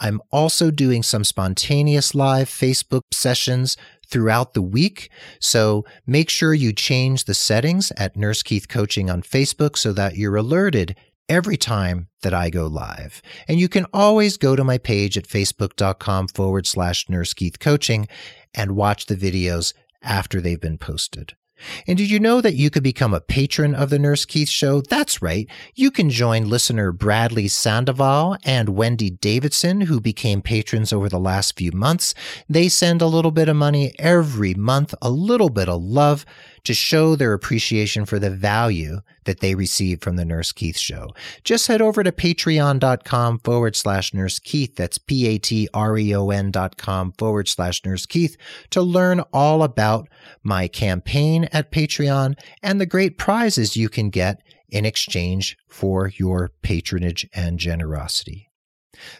I'm 0.00 0.20
also 0.30 0.70
doing 0.70 1.02
some 1.02 1.24
spontaneous 1.24 2.14
live 2.14 2.48
Facebook 2.48 3.02
sessions 3.12 3.76
throughout 4.08 4.54
the 4.54 4.62
week. 4.62 5.10
So 5.40 5.84
make 6.06 6.28
sure 6.28 6.52
you 6.54 6.72
change 6.72 7.24
the 7.24 7.34
settings 7.34 7.92
at 7.96 8.16
Nurse 8.16 8.42
Keith 8.42 8.68
Coaching 8.68 9.08
on 9.08 9.22
Facebook 9.22 9.76
so 9.76 9.92
that 9.92 10.16
you're 10.16 10.36
alerted 10.36 10.96
every 11.28 11.56
time 11.56 12.08
that 12.22 12.34
I 12.34 12.50
go 12.50 12.66
live. 12.66 13.22
And 13.48 13.58
you 13.58 13.68
can 13.68 13.86
always 13.92 14.36
go 14.36 14.56
to 14.56 14.64
my 14.64 14.78
page 14.78 15.16
at 15.16 15.26
facebook.com 15.26 16.28
forward 16.28 16.66
slash 16.66 17.08
Nurse 17.08 17.32
Keith 17.32 17.58
Coaching 17.58 18.08
and 18.52 18.76
watch 18.76 19.06
the 19.06 19.16
videos 19.16 19.72
after 20.02 20.40
they've 20.40 20.60
been 20.60 20.78
posted. 20.78 21.34
And 21.86 21.98
did 21.98 22.10
you 22.10 22.18
know 22.18 22.40
that 22.40 22.54
you 22.54 22.70
could 22.70 22.82
become 22.82 23.14
a 23.14 23.20
patron 23.20 23.74
of 23.74 23.90
the 23.90 23.98
Nurse 23.98 24.24
Keith 24.24 24.48
Show? 24.48 24.80
That's 24.80 25.22
right. 25.22 25.48
You 25.74 25.90
can 25.90 26.10
join 26.10 26.48
listener 26.48 26.92
Bradley 26.92 27.48
Sandoval 27.48 28.36
and 28.44 28.70
Wendy 28.70 29.10
Davidson, 29.10 29.82
who 29.82 30.00
became 30.00 30.42
patrons 30.42 30.92
over 30.92 31.08
the 31.08 31.18
last 31.18 31.56
few 31.56 31.72
months. 31.72 32.14
They 32.48 32.68
send 32.68 33.02
a 33.02 33.06
little 33.06 33.30
bit 33.30 33.48
of 33.48 33.56
money 33.56 33.94
every 33.98 34.54
month, 34.54 34.94
a 35.00 35.10
little 35.10 35.50
bit 35.50 35.68
of 35.68 35.82
love 35.82 36.24
to 36.64 36.74
show 36.74 37.14
their 37.14 37.32
appreciation 37.32 38.04
for 38.04 38.18
the 38.18 38.30
value 38.30 39.00
that 39.24 39.40
they 39.40 39.54
receive 39.54 40.00
from 40.00 40.16
the 40.16 40.24
Nurse 40.24 40.52
Keith 40.52 40.78
Show. 40.78 41.14
Just 41.44 41.66
head 41.66 41.80
over 41.80 42.02
to 42.02 42.12
patreon.com 42.12 43.38
forward 43.40 43.76
slash 43.76 44.12
Nurse 44.12 44.38
Keith. 44.38 44.76
That's 44.76 44.98
P 44.98 45.26
A 45.28 45.38
T 45.38 45.68
R 45.72 45.96
E 45.98 46.14
O 46.14 46.30
N 46.30 46.50
dot 46.50 46.76
com 46.76 47.12
forward 47.18 47.48
slash 47.48 47.84
Nurse 47.84 48.06
Keith 48.06 48.36
to 48.70 48.82
learn 48.82 49.20
all 49.32 49.62
about 49.62 50.08
my 50.42 50.68
campaign 50.68 51.48
at 51.52 51.70
Patreon 51.70 52.38
and 52.62 52.80
the 52.80 52.86
great 52.86 53.18
prizes 53.18 53.76
you 53.76 53.88
can 53.88 54.10
get 54.10 54.42
in 54.68 54.84
exchange 54.84 55.56
for 55.68 56.08
your 56.08 56.50
patronage 56.62 57.28
and 57.34 57.58
generosity. 57.58 58.50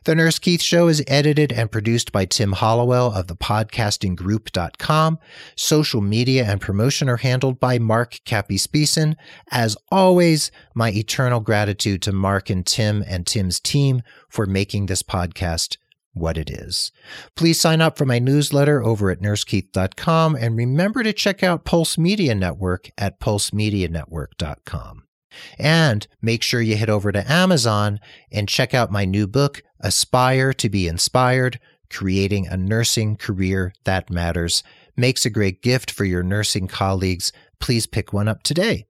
The 0.05 0.15
Nurse 0.15 0.39
Keith 0.39 0.63
Show 0.63 0.89
is 0.89 1.03
edited 1.07 1.53
and 1.53 1.71
produced 1.71 2.13
by 2.13 2.25
Tim 2.25 2.53
Hollowell 2.53 3.13
of 3.13 3.27
thepodcastinggroup.com. 3.27 5.19
Social 5.57 6.01
media 6.01 6.45
and 6.45 6.61
promotion 6.61 7.09
are 7.09 7.19
handled 7.19 7.61
by 7.61 7.79
Mark 7.79 8.21
Capispisen. 8.25 9.17
As 9.51 9.77
always, 9.91 10.51
my 10.75 10.91
eternal 10.91 11.41
gratitude 11.41 12.03
to 12.03 12.13
Mark 12.13 12.51
and 12.51 12.67
Tim 12.67 13.05
and 13.07 13.27
Tim's 13.27 13.61
team 13.61 14.03
for 14.29 14.47
making 14.47 14.87
this 14.87 15.03
podcast 15.03 15.77
what 16.15 16.39
it 16.39 16.49
is. 16.49 16.93
Please 17.35 17.61
sign 17.61 17.81
up 17.81 17.99
for 17.99 18.07
my 18.07 18.19
newsletter 18.19 18.83
over 18.83 19.11
at 19.11 19.21
nursekeith.com 19.21 20.37
and 20.37 20.57
remember 20.57 21.03
to 21.03 21.13
check 21.13 21.43
out 21.43 21.65
Pulse 21.65 21.99
Media 21.99 22.35
Network 22.35 22.91
at 22.97 23.21
pulsemedianetwork.com. 23.21 25.03
And 25.59 26.07
make 26.21 26.43
sure 26.43 26.61
you 26.61 26.77
head 26.77 26.91
over 26.91 27.13
to 27.13 27.31
Amazon 27.31 28.01
and 28.33 28.49
check 28.49 28.75
out 28.75 28.91
my 28.91 29.05
new 29.05 29.27
book, 29.27 29.63
Aspire 29.81 30.53
to 30.55 30.69
be 30.69 30.89
Inspired 30.89 31.61
Creating 31.91 32.47
a 32.47 32.57
Nursing 32.57 33.17
Career 33.17 33.73
That 33.85 34.11
Matters. 34.11 34.63
Makes 34.97 35.25
a 35.25 35.31
great 35.31 35.63
gift 35.63 35.91
for 35.91 36.05
your 36.05 36.23
nursing 36.23 36.69
colleagues. 36.69 37.33
Please 37.61 37.87
pick 37.87 38.13
one 38.13 38.29
up 38.29 38.43
today. 38.43 38.87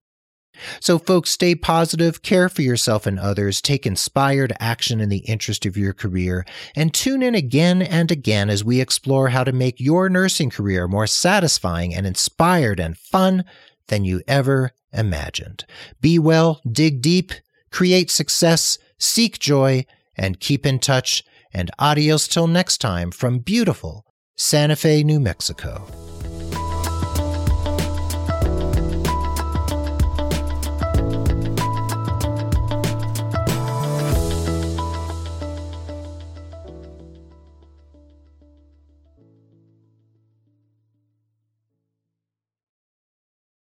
So, 0.80 0.98
folks, 0.98 1.30
stay 1.30 1.54
positive, 1.54 2.22
care 2.22 2.48
for 2.48 2.62
yourself 2.62 3.06
and 3.06 3.18
others, 3.18 3.60
take 3.60 3.86
inspired 3.86 4.52
action 4.60 5.00
in 5.00 5.08
the 5.08 5.18
interest 5.18 5.66
of 5.66 5.76
your 5.76 5.92
career, 5.92 6.44
and 6.76 6.94
tune 6.94 7.22
in 7.22 7.34
again 7.34 7.82
and 7.82 8.10
again 8.10 8.50
as 8.50 8.64
we 8.64 8.80
explore 8.80 9.30
how 9.30 9.44
to 9.44 9.52
make 9.52 9.80
your 9.80 10.08
nursing 10.08 10.50
career 10.50 10.86
more 10.86 11.06
satisfying 11.06 11.94
and 11.94 12.06
inspired 12.06 12.78
and 12.78 12.96
fun 12.96 13.44
than 13.88 14.04
you 14.04 14.22
ever 14.26 14.72
imagined. 14.92 15.64
Be 16.00 16.18
well, 16.18 16.60
dig 16.70 17.02
deep, 17.02 17.32
create 17.70 18.10
success, 18.10 18.78
seek 18.98 19.38
joy, 19.38 19.84
and 20.16 20.40
keep 20.40 20.64
in 20.64 20.78
touch. 20.78 21.24
And 21.52 21.70
adios 21.78 22.26
till 22.26 22.46
next 22.46 22.78
time 22.78 23.10
from 23.10 23.38
beautiful 23.38 24.06
Santa 24.36 24.76
Fe, 24.76 25.04
New 25.04 25.20
Mexico. 25.20 25.86